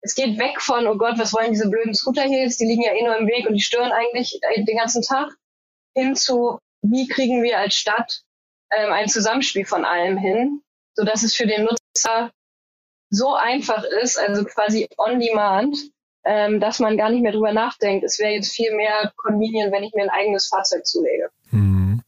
es 0.00 0.16
geht 0.16 0.38
weg 0.40 0.60
von, 0.60 0.88
oh 0.88 0.96
Gott, 0.96 1.18
was 1.18 1.32
wollen 1.32 1.52
diese 1.52 1.70
blöden 1.70 1.94
Scooter 1.94 2.24
hier 2.24 2.42
jetzt, 2.42 2.60
die 2.60 2.66
liegen 2.66 2.82
ja 2.82 2.94
eh 2.94 3.04
nur 3.04 3.16
im 3.16 3.28
Weg 3.28 3.46
und 3.46 3.54
die 3.54 3.62
stören 3.62 3.92
eigentlich 3.92 4.40
den 4.56 4.76
ganzen 4.76 5.02
Tag, 5.02 5.30
hin 5.94 6.16
zu, 6.16 6.58
wie 6.82 7.06
kriegen 7.06 7.42
wir 7.42 7.58
als 7.58 7.74
Stadt 7.74 8.22
ähm, 8.76 8.92
ein 8.92 9.08
Zusammenspiel 9.08 9.64
von 9.64 9.84
allem 9.84 10.18
hin, 10.18 10.62
so 10.94 11.04
dass 11.04 11.22
es 11.22 11.34
für 11.34 11.46
den 11.46 11.64
Nutzer 11.64 12.30
so 13.10 13.34
einfach 13.34 13.84
ist, 14.02 14.18
also 14.18 14.44
quasi 14.44 14.88
on 14.96 15.20
demand, 15.20 15.76
ähm, 16.24 16.60
dass 16.60 16.78
man 16.78 16.96
gar 16.96 17.10
nicht 17.10 17.22
mehr 17.22 17.32
drüber 17.32 17.52
nachdenkt. 17.52 18.04
Es 18.04 18.18
wäre 18.18 18.32
jetzt 18.32 18.52
viel 18.52 18.74
mehr 18.74 19.12
convenient, 19.16 19.72
wenn 19.72 19.82
ich 19.82 19.92
mir 19.94 20.04
ein 20.04 20.10
eigenes 20.10 20.48
Fahrzeug 20.48 20.86
zulege. 20.86 21.28
Mhm. 21.50 22.00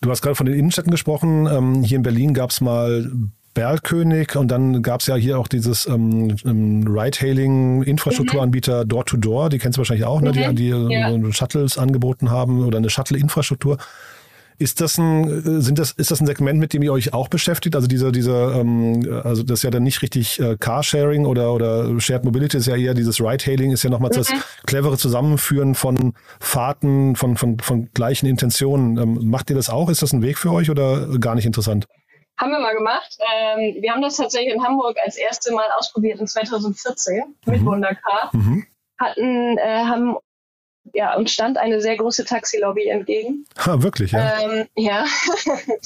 Du 0.00 0.10
hast 0.10 0.22
gerade 0.22 0.36
von 0.36 0.46
den 0.46 0.58
Innenstädten 0.58 0.90
gesprochen. 0.90 1.46
Ähm, 1.46 1.82
hier 1.82 1.96
in 1.96 2.02
Berlin 2.02 2.32
gab 2.32 2.50
es 2.50 2.60
mal 2.60 3.10
Berlkönig 3.54 4.36
und 4.36 4.48
dann 4.48 4.82
gab 4.82 5.00
es 5.00 5.08
ja 5.08 5.16
hier 5.16 5.38
auch 5.38 5.48
dieses 5.48 5.86
ähm, 5.86 6.36
ähm, 6.44 6.86
Ride-Hailing-Infrastrukturanbieter 6.86 8.84
mhm. 8.84 8.88
Door-to-Door, 8.88 9.48
die 9.48 9.58
kennst 9.58 9.76
du 9.76 9.80
wahrscheinlich 9.80 10.06
auch, 10.06 10.20
ne? 10.20 10.30
die, 10.30 10.46
mhm. 10.46 10.56
die 10.56 10.68
ja. 10.94 11.10
so 11.10 11.32
Shuttles 11.32 11.76
angeboten 11.76 12.30
haben 12.30 12.64
oder 12.64 12.78
eine 12.78 12.88
Shuttle-Infrastruktur. 12.88 13.78
Ist 14.60 14.80
das 14.80 14.98
ein, 14.98 15.28
äh, 15.28 15.60
sind 15.60 15.78
das, 15.78 15.92
ist 15.92 16.10
das 16.10 16.20
ein 16.20 16.26
Segment, 16.26 16.58
mit 16.58 16.72
dem 16.72 16.82
ihr 16.82 16.92
euch 16.92 17.14
auch 17.14 17.28
beschäftigt? 17.28 17.76
Also 17.76 17.86
diese, 17.86 18.10
diese, 18.10 18.32
ähm, 18.56 19.20
also 19.22 19.44
das 19.44 19.60
ist 19.60 19.62
ja 19.62 19.70
dann 19.70 19.84
nicht 19.84 20.02
richtig 20.02 20.40
äh, 20.40 20.56
Carsharing 20.58 21.26
oder, 21.26 21.52
oder 21.52 22.00
Shared 22.00 22.24
Mobility, 22.24 22.56
ist 22.56 22.66
ja 22.66 22.74
eher 22.74 22.94
dieses 22.94 23.20
Ride-Hailing, 23.20 23.70
ist 23.70 23.84
ja 23.84 23.90
nochmals 23.90 24.16
mhm. 24.16 24.20
das 24.20 24.32
clevere 24.66 24.98
Zusammenführen 24.98 25.76
von 25.76 26.14
Fahrten, 26.40 27.14
von, 27.14 27.36
von, 27.36 27.60
von 27.60 27.88
gleichen 27.94 28.26
Intentionen. 28.26 28.98
Ähm, 28.98 29.30
macht 29.30 29.48
ihr 29.50 29.56
das 29.56 29.70
auch? 29.70 29.88
Ist 29.90 30.02
das 30.02 30.12
ein 30.12 30.22
Weg 30.22 30.38
für 30.38 30.50
euch 30.50 30.70
oder 30.70 31.06
gar 31.20 31.36
nicht 31.36 31.46
interessant? 31.46 31.86
Haben 32.36 32.50
wir 32.50 32.60
mal 32.60 32.74
gemacht. 32.74 33.16
Ähm, 33.20 33.80
wir 33.80 33.92
haben 33.92 34.02
das 34.02 34.16
tatsächlich 34.16 34.54
in 34.54 34.64
Hamburg 34.64 34.96
als 35.04 35.16
erste 35.16 35.52
Mal 35.52 35.66
ausprobiert 35.78 36.18
in 36.18 36.26
2014 36.26 37.36
mit 37.46 37.62
mhm. 37.62 37.68
100k. 37.68 37.96
Mhm. 38.32 38.66
Hatten, 38.98 39.58
äh, 39.58 39.84
haben 39.84 40.16
ja, 40.92 41.16
uns 41.16 41.32
stand 41.32 41.58
eine 41.58 41.80
sehr 41.80 41.96
große 41.96 42.24
Taxilobby 42.24 42.88
entgegen. 42.88 43.46
Ha, 43.58 43.82
wirklich, 43.82 44.12
ja? 44.12 44.40
Ähm, 44.40 44.66
ja. 44.76 45.04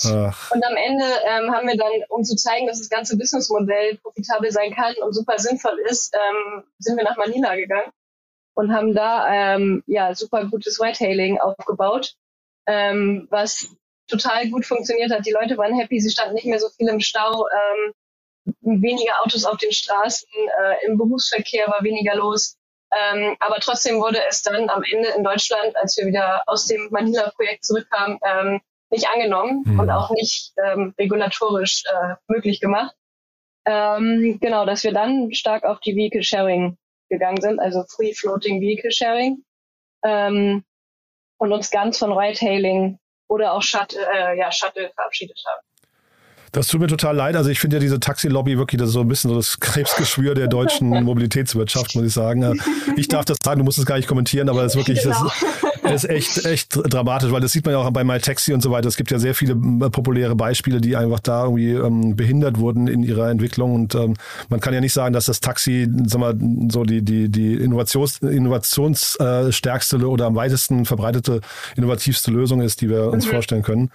und 0.00 0.66
am 0.66 0.76
Ende 0.76 1.04
ähm, 1.26 1.52
haben 1.52 1.68
wir 1.68 1.76
dann, 1.76 1.92
um 2.08 2.24
zu 2.24 2.36
zeigen, 2.36 2.66
dass 2.66 2.78
das 2.78 2.90
ganze 2.90 3.16
Businessmodell 3.16 3.98
profitabel 3.98 4.50
sein 4.50 4.74
kann 4.74 4.94
und 5.02 5.12
super 5.12 5.38
sinnvoll 5.38 5.78
ist, 5.88 6.14
ähm, 6.14 6.64
sind 6.78 6.96
wir 6.96 7.04
nach 7.04 7.16
Manila 7.16 7.54
gegangen 7.56 7.92
und 8.54 8.72
haben 8.72 8.94
da 8.94 9.54
ähm, 9.54 9.82
ja 9.86 10.14
super 10.14 10.46
gutes 10.46 10.78
Whitehailing 10.78 11.40
aufgebaut, 11.40 12.14
ähm, 12.66 13.26
was 13.30 13.68
total 14.08 14.48
gut 14.50 14.66
funktioniert 14.66 15.10
hat. 15.10 15.26
Die 15.26 15.32
Leute 15.32 15.56
waren 15.56 15.74
happy, 15.74 16.00
sie 16.00 16.10
standen 16.10 16.34
nicht 16.34 16.46
mehr 16.46 16.60
so 16.60 16.68
viel 16.68 16.88
im 16.88 17.00
Stau, 17.00 17.46
ähm, 17.48 17.92
weniger 18.60 19.20
Autos 19.22 19.44
auf 19.44 19.56
den 19.58 19.72
Straßen, 19.72 20.28
äh, 20.60 20.86
im 20.86 20.98
Berufsverkehr 20.98 21.66
war 21.68 21.82
weniger 21.82 22.16
los. 22.16 22.56
Ähm, 22.92 23.36
aber 23.40 23.56
trotzdem 23.60 24.00
wurde 24.00 24.18
es 24.28 24.42
dann 24.42 24.68
am 24.68 24.82
Ende 24.82 25.08
in 25.16 25.24
Deutschland, 25.24 25.76
als 25.76 25.96
wir 25.96 26.06
wieder 26.06 26.42
aus 26.46 26.66
dem 26.66 26.88
Manila-Projekt 26.90 27.64
zurückkamen, 27.64 28.18
ähm, 28.22 28.60
nicht 28.90 29.08
angenommen 29.08 29.62
mhm. 29.64 29.80
und 29.80 29.90
auch 29.90 30.10
nicht 30.10 30.52
ähm, 30.62 30.94
regulatorisch 30.98 31.84
äh, 31.86 32.14
möglich 32.28 32.60
gemacht. 32.60 32.94
Ähm, 33.64 34.38
genau, 34.40 34.66
dass 34.66 34.84
wir 34.84 34.92
dann 34.92 35.32
stark 35.32 35.64
auf 35.64 35.80
die 35.80 35.96
Vehicle 35.96 36.22
Sharing 36.22 36.76
gegangen 37.08 37.40
sind, 37.40 37.60
also 37.60 37.84
Free 37.84 38.12
Floating 38.12 38.60
Vehicle 38.60 38.90
Sharing 38.90 39.44
ähm, 40.04 40.64
und 41.38 41.52
uns 41.52 41.70
ganz 41.70 41.98
von 41.98 42.12
Ride-Hailing 42.12 42.98
oder 43.28 43.54
auch 43.54 43.62
Shuttle, 43.62 44.00
äh, 44.12 44.38
ja, 44.38 44.52
Shuttle 44.52 44.90
verabschiedet 44.94 45.40
haben. 45.46 45.62
Das 46.52 46.66
tut 46.66 46.82
mir 46.82 46.86
total 46.86 47.16
leid. 47.16 47.34
Also 47.34 47.48
ich 47.48 47.58
finde 47.58 47.76
ja 47.76 47.80
diese 47.80 47.98
Taxi-Lobby 47.98 48.58
wirklich, 48.58 48.78
das 48.78 48.88
ist 48.88 48.94
so 48.94 49.00
ein 49.00 49.08
bisschen 49.08 49.30
so 49.30 49.36
das 49.36 49.58
Krebsgeschwür 49.58 50.34
der 50.34 50.48
deutschen 50.48 50.90
Mobilitätswirtschaft, 51.04 51.94
muss 51.94 52.04
ich 52.04 52.12
sagen. 52.12 52.60
Ich 52.94 53.08
darf 53.08 53.24
das 53.24 53.38
sagen, 53.42 53.60
du 53.60 53.64
musst 53.64 53.78
es 53.78 53.86
gar 53.86 53.96
nicht 53.96 54.06
kommentieren, 54.06 54.50
aber 54.50 54.62
das 54.62 54.72
ist 54.72 54.76
wirklich, 54.76 55.02
genau. 55.02 55.32
das 55.82 56.04
ist 56.04 56.10
echt, 56.10 56.44
echt 56.44 56.78
dramatisch, 56.92 57.32
weil 57.32 57.40
das 57.40 57.52
sieht 57.52 57.64
man 57.64 57.72
ja 57.72 57.78
auch 57.78 57.90
bei 57.90 58.04
MyTaxi 58.04 58.52
und 58.52 58.62
so 58.62 58.70
weiter. 58.70 58.86
Es 58.86 58.98
gibt 58.98 59.10
ja 59.10 59.18
sehr 59.18 59.34
viele 59.34 59.52
äh, 59.54 59.88
populäre 59.88 60.36
Beispiele, 60.36 60.82
die 60.82 60.94
einfach 60.94 61.20
da 61.20 61.44
irgendwie 61.44 61.70
ähm, 61.70 62.16
behindert 62.16 62.58
wurden 62.58 62.86
in 62.86 63.02
ihrer 63.02 63.30
Entwicklung 63.30 63.74
und 63.74 63.94
ähm, 63.94 64.14
man 64.50 64.60
kann 64.60 64.74
ja 64.74 64.82
nicht 64.82 64.92
sagen, 64.92 65.14
dass 65.14 65.24
das 65.24 65.40
Taxi, 65.40 65.88
sag 66.04 66.20
mal, 66.20 66.34
so 66.68 66.84
die, 66.84 67.00
die, 67.00 67.30
die 67.30 67.54
Innovations, 67.54 68.18
innovationsstärkste 68.18 70.06
oder 70.06 70.26
am 70.26 70.34
weitesten 70.34 70.84
verbreitete, 70.84 71.40
innovativste 71.76 72.30
Lösung 72.30 72.60
ist, 72.60 72.82
die 72.82 72.90
wir 72.90 73.06
uns 73.06 73.24
mhm. 73.24 73.30
vorstellen 73.30 73.62
können. 73.62 73.90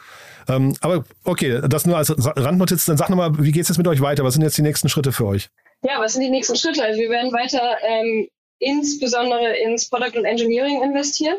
Ähm, 0.50 0.76
aber 0.82 1.04
okay, 1.24 1.62
das 1.67 1.86
nur 1.86 1.98
als 1.98 2.13
Randnotiz. 2.47 2.86
Dann 2.86 2.97
sag 2.97 3.10
nochmal, 3.10 3.31
wie 3.38 3.51
geht 3.51 3.63
es 3.63 3.69
jetzt 3.69 3.77
mit 3.77 3.88
euch 3.88 4.01
weiter? 4.01 4.23
Was 4.23 4.33
sind 4.33 4.43
jetzt 4.43 4.57
die 4.57 4.62
nächsten 4.62 4.89
Schritte 4.89 5.12
für 5.12 5.25
euch? 5.25 5.49
Ja, 5.83 5.99
was 5.99 6.13
sind 6.13 6.23
die 6.23 6.29
nächsten 6.29 6.55
Schritte? 6.55 6.83
Also 6.83 6.99
wir 6.99 7.10
werden 7.10 7.31
weiter 7.31 7.77
ähm, 7.83 8.27
insbesondere 8.60 9.57
ins 9.57 9.89
Product 9.89 10.17
und 10.17 10.25
Engineering 10.25 10.81
investieren, 10.81 11.38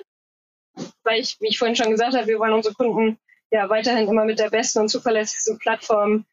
weil 1.03 1.21
ich, 1.21 1.37
wie 1.41 1.49
ich 1.49 1.59
vorhin 1.59 1.77
schon 1.77 1.91
gesagt 1.91 2.15
habe, 2.15 2.27
wir 2.27 2.39
wollen 2.39 2.53
unsere 2.53 2.75
Kunden 2.75 3.19
ja 3.51 3.69
weiterhin 3.69 4.09
immer 4.09 4.25
mit 4.25 4.39
der 4.39 4.51
besten 4.51 4.81
und 4.81 4.89
zuverlässigsten 4.89 5.59
Plattform 5.59 6.25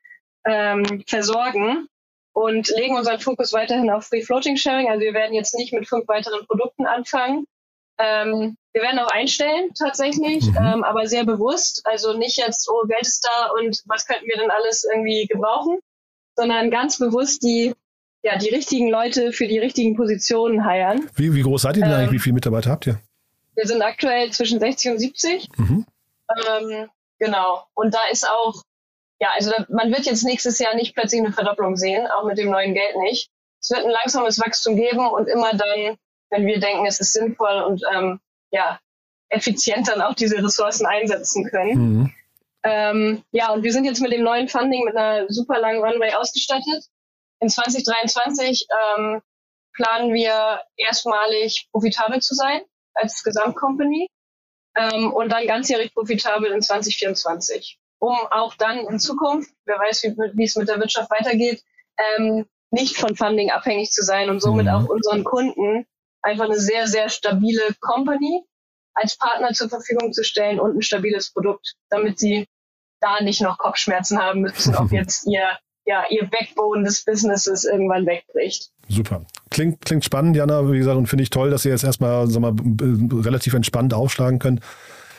ähm, 0.46 1.04
versorgen 1.08 1.88
und 2.34 2.68
legen 2.76 2.98
unseren 2.98 3.20
Fokus 3.20 3.54
weiterhin 3.54 3.90
auf 3.90 4.06
Free 4.06 4.22
Floating 4.22 4.58
Sharing. 4.58 4.90
Also 4.90 5.02
wir 5.02 5.14
werden 5.14 5.34
jetzt 5.34 5.56
nicht 5.56 5.74
mit 5.74 5.88
fünf 5.88 6.08
weiteren 6.08 6.46
Produkten 6.46 6.86
anfangen, 6.86 7.48
ähm, 7.98 8.58
wir 8.74 8.82
werden 8.82 9.00
auch 9.00 9.12
einstellen 9.12 9.74
tatsächlich, 9.78 10.46
mhm. 10.48 10.58
ähm, 10.58 10.84
aber 10.84 11.08
sehr 11.08 11.26
bewusst. 11.26 11.82
Also 11.86 12.14
nicht 12.18 12.38
jetzt, 12.38 12.70
oh, 12.70 12.86
Geld 12.88 13.02
ist 13.02 13.26
da 13.26 13.52
und 13.58 13.82
was 13.86 14.06
könnten 14.06 14.28
wir 14.28 14.38
denn 14.38 14.52
alles 14.52 14.84
irgendwie 14.84 15.28
gebrauchen, 15.28 15.80
sondern 16.36 16.70
ganz 16.72 16.98
bewusst 16.98 17.44
die, 17.44 17.74
ja, 18.22 18.38
die 18.38 18.50
richtigen 18.50 18.90
Leute 18.90 19.32
für 19.32 19.48
die 19.48 19.60
richtigen 19.60 19.96
Positionen 19.96 20.66
heiern. 20.66 21.10
Wie, 21.16 21.34
wie 21.34 21.42
groß 21.42 21.62
seid 21.62 21.78
ihr 21.78 21.84
denn 21.84 21.92
ähm, 21.92 21.98
eigentlich? 22.00 22.12
Wie 22.12 22.20
viele 22.20 22.34
Mitarbeiter 22.34 22.70
habt 22.70 22.88
ihr? 22.88 23.00
Wir 23.56 23.66
sind 23.66 23.82
aktuell 23.82 24.32
zwischen 24.32 24.60
60 24.60 24.92
und 24.92 25.00
70. 25.00 25.50
Mhm. 25.58 25.86
Ähm, 26.30 26.90
genau. 27.20 27.64
Und 27.76 27.94
da 27.94 28.00
ist 28.12 28.28
auch, 28.28 28.62
ja, 29.22 29.30
also 29.36 29.52
da, 29.52 29.66
man 29.70 29.92
wird 29.92 30.06
jetzt 30.06 30.26
nächstes 30.26 30.60
Jahr 30.60 30.76
nicht 30.76 30.96
plötzlich 30.96 31.22
eine 31.22 31.32
Verdopplung 31.32 31.78
sehen, 31.78 32.08
auch 32.08 32.26
mit 32.26 32.38
dem 32.38 32.52
neuen 32.52 32.74
Geld 32.74 32.98
nicht. 32.98 33.30
Es 33.62 33.70
wird 33.70 33.86
ein 33.86 33.92
langsames 33.92 34.40
Wachstum 34.40 34.76
geben 34.76 35.08
und 35.08 35.28
immer 35.30 35.52
dann 35.54 35.98
wenn 36.36 36.46
wir 36.46 36.60
denken, 36.60 36.86
es 36.86 37.00
ist 37.00 37.14
sinnvoll 37.14 37.64
und 37.64 37.82
ähm, 37.94 38.20
ja, 38.52 38.80
effizient 39.30 39.88
dann 39.88 40.02
auch 40.02 40.14
diese 40.14 40.44
Ressourcen 40.44 40.86
einsetzen 40.86 41.50
können. 41.50 41.74
Mhm. 41.74 42.14
Ähm, 42.64 43.24
ja, 43.32 43.52
und 43.54 43.64
wir 43.64 43.72
sind 43.72 43.86
jetzt 43.86 44.02
mit 44.02 44.12
dem 44.12 44.24
neuen 44.24 44.48
Funding 44.48 44.84
mit 44.86 44.96
einer 44.96 45.30
super 45.30 45.60
langen 45.60 45.84
Runway 45.84 46.14
ausgestattet. 46.14 46.86
In 47.40 47.50
2023 47.50 48.68
ähm, 48.98 49.22
planen 49.74 50.14
wir 50.14 50.62
erstmalig 50.78 51.68
profitabel 51.72 52.22
zu 52.22 52.34
sein 52.34 52.62
als 52.94 53.24
Gesamtcompany 53.24 54.10
ähm, 54.76 55.14
und 55.14 55.30
dann 55.32 55.48
ganzjährig 55.48 55.94
profitabel 55.94 56.52
in 56.52 56.62
2024, 56.62 57.78
um 58.00 58.16
auch 58.32 58.56
dann 58.56 58.80
in 58.80 59.00
Zukunft, 59.00 59.52
wer 59.66 59.78
weiß, 59.78 60.04
wie, 60.04 60.44
es 60.44 60.56
mit 60.56 60.70
der 60.70 60.80
Wirtschaft 60.80 61.12
weitergeht, 61.12 61.62
ähm, 61.98 62.46
nicht 62.72 62.98
von 62.98 63.16
Funding 63.16 63.52
abhängig 63.52 63.92
zu 63.92 64.04
sein 64.04 64.30
und 64.30 64.42
somit 64.42 64.66
mhm. 64.66 64.72
auch 64.72 64.90
unseren 64.90 65.24
Kunden 65.24 65.86
einfach 66.26 66.46
eine 66.46 66.60
sehr, 66.60 66.88
sehr 66.88 67.10
stabile 67.10 67.76
Company 67.80 68.44
als 68.94 69.18
Partner 69.18 69.52
zur 69.52 69.70
Verfügung 69.70 70.14
zu 70.14 70.24
stellen 70.24 70.60
und 70.60 70.78
ein 70.78 70.82
stabiles 70.82 71.32
Produkt, 71.32 71.76
damit 71.90 72.20
sie 72.20 72.48
da 73.02 73.22
nicht 73.22 73.42
noch 73.42 73.58
Kopfschmerzen 73.58 74.18
haben 74.20 74.42
müssen, 74.42 74.76
ob 74.76 74.92
jetzt 74.92 75.28
ihr, 75.28 75.48
ja, 75.86 76.06
ihr 76.10 76.26
Backbone 76.30 76.84
des 76.84 77.04
Businesses 77.04 77.66
irgendwann 77.66 78.06
wegbricht. 78.06 78.72
Super. 78.88 79.26
Klingt, 79.50 79.86
klingt 79.86 80.06
spannend, 80.06 80.36
Jana, 80.36 80.72
wie 80.72 80.78
gesagt, 80.78 80.98
und 80.98 81.08
finde 81.08 81.24
ich 81.24 81.30
toll, 81.30 81.50
dass 81.50 81.66
ihr 81.66 81.72
jetzt 81.72 81.84
erstmal 81.84 82.28
sag 82.28 82.42
mal, 82.42 82.54
relativ 83.22 83.54
entspannt 83.54 83.94
aufschlagen 83.94 84.40
könnt. 84.40 84.62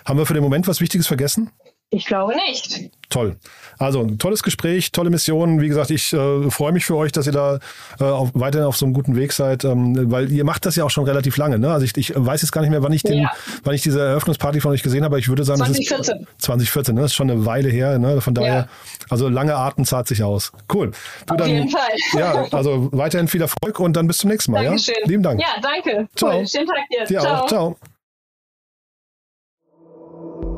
Haben 0.05 0.19
wir 0.19 0.27
für 0.27 0.35
den 0.35 0.43
Moment 0.43 0.67
was 0.69 0.81
Wichtiges 0.81 1.07
vergessen? 1.07 1.51
Ich 1.91 2.07
glaube 2.07 2.35
nicht. 2.49 2.91
Toll. 3.11 3.37
Also 3.79 4.01
ein 4.01 4.19
tolles 4.19 4.43
Gespräch, 4.43 4.91
tolle 4.91 5.11
Mission. 5.11 5.61
Wie 5.61 5.69
gesagt, 5.69 5.91
ich 5.91 6.13
äh, 6.13 6.51
freue 6.51 6.73
mich 6.73 6.85
für 6.85 6.97
euch, 6.97 7.13
dass 7.13 7.27
ihr 7.27 7.33
da 7.33 7.61
äh, 8.01 8.05
auf, 8.05 8.31
weiterhin 8.35 8.67
auf 8.67 8.77
so 8.77 8.85
einem 8.85 8.95
guten 8.95 9.15
Weg 9.15 9.33
seid, 9.33 9.65
ähm, 9.65 10.11
weil 10.11 10.33
ihr 10.33 10.45
macht 10.45 10.67
das 10.67 10.75
ja 10.75 10.83
auch 10.83 10.91
schon 10.91 11.05
relativ 11.05 11.37
lange. 11.37 11.61
Ne? 11.61 11.73
Also 11.73 11.85
ich, 11.85 11.97
ich 11.97 12.13
weiß 12.17 12.43
jetzt 12.43 12.51
gar 12.51 12.63
nicht 12.63 12.71
mehr, 12.71 12.83
wann 12.83 12.93
ich 12.93 13.05
den, 13.05 13.19
ja. 13.21 13.31
wann 13.63 13.75
ich 13.75 13.83
diese 13.83 14.01
Eröffnungsparty 14.01 14.61
von 14.61 14.73
euch 14.73 14.83
gesehen 14.83 15.05
habe, 15.05 15.15
aber 15.15 15.19
ich 15.19 15.29
würde 15.29 15.45
sagen, 15.45 15.59
2014. 15.59 15.97
das 15.97 16.09
ist 16.09 16.43
2014. 16.43 16.95
Ne? 16.97 17.01
Das 17.03 17.13
ist 17.13 17.15
schon 17.15 17.31
eine 17.31 17.47
Weile 17.47 17.69
her. 17.69 17.99
Ne? 18.01 18.21
Von 18.21 18.35
daher, 18.35 18.55
ja. 18.55 18.69
also 19.09 19.29
lange 19.29 19.55
Atem 19.55 19.85
zahlt 19.85 20.09
sich 20.09 20.25
aus. 20.25 20.51
Cool. 20.73 20.91
Du, 21.27 21.35
auf 21.35 21.39
dann, 21.39 21.49
jeden 21.49 21.71
Fall. 21.71 21.83
Ja, 22.19 22.47
also 22.51 22.89
weiterhin 22.93 23.29
viel 23.29 23.43
Erfolg 23.43 23.79
und 23.79 23.95
dann 23.95 24.07
bis 24.07 24.19
zum 24.19 24.31
nächsten 24.31 24.51
Mal. 24.51 24.65
Dankeschön. 24.65 24.95
Ja? 25.03 25.09
Lieben 25.09 25.23
Dank. 25.23 25.41
Ja, 25.41 25.61
danke. 25.63 26.09
Ciao. 26.17 26.39
Cool. 26.39 26.47
Schönen 26.49 26.67
Tag 26.67 26.77
dir. 26.91 27.05
dir 27.05 27.21
Ciao. 27.21 27.43
Auch. 27.43 27.47
Ciao. 27.47 27.77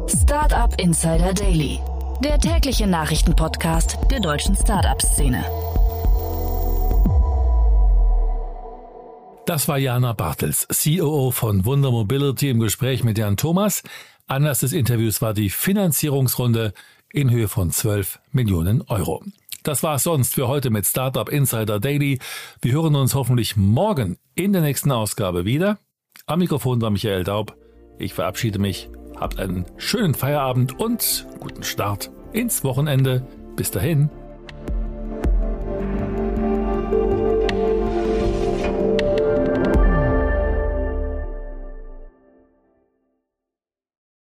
Startup 0.09 0.73
Insider 0.81 1.35
Daily, 1.35 1.81
der 2.25 2.38
tägliche 2.38 2.87
Nachrichtenpodcast 2.87 3.99
der 4.11 4.21
deutschen 4.21 4.57
Startup-Szene. 4.57 5.44
Das 9.44 9.68
war 9.68 9.77
Jana 9.77 10.14
Bartels, 10.14 10.66
COO 10.68 11.31
von 11.31 11.66
Wunder 11.66 11.90
Mobility 11.90 12.49
im 12.49 12.61
Gespräch 12.61 13.05
mit 13.05 13.18
Jan 13.18 13.37
Thomas. 13.37 13.83
Anlass 14.27 14.61
des 14.61 14.73
Interviews 14.73 15.21
war 15.21 15.35
die 15.35 15.51
Finanzierungsrunde 15.51 16.73
in 17.12 17.31
Höhe 17.31 17.49
von 17.49 17.71
12 17.71 18.18
Millionen 18.33 18.81
Euro. 18.83 19.23
Das 19.62 19.83
war 19.83 19.97
es 19.97 20.05
sonst 20.05 20.35
für 20.35 20.49
heute 20.49 20.71
mit 20.71 20.87
Startup 20.87 21.29
Insider 21.29 21.81
Daily. 21.81 22.18
Wir 22.62 22.73
hören 22.73 22.94
uns 22.94 23.14
hoffentlich 23.14 23.57
morgen 23.57 24.16
in 24.35 24.55
der 24.55 24.62
nächsten 24.62 24.90
Ausgabe 24.90 25.44
wieder. 25.44 25.79
Am 26.25 26.38
Mikrofon 26.38 26.81
war 26.81 26.88
Michael 26.88 27.25
Daub. 27.25 27.57
Ich 27.99 28.14
verabschiede 28.14 28.59
mich 28.59 28.88
Habt 29.20 29.38
einen 29.38 29.64
schönen 29.76 30.14
Feierabend 30.14 30.78
und 30.78 31.26
guten 31.40 31.62
Start 31.62 32.11
ins 32.33 32.62
Wochenende. 32.64 33.26
Bis 33.57 33.70
dahin. 33.70 34.11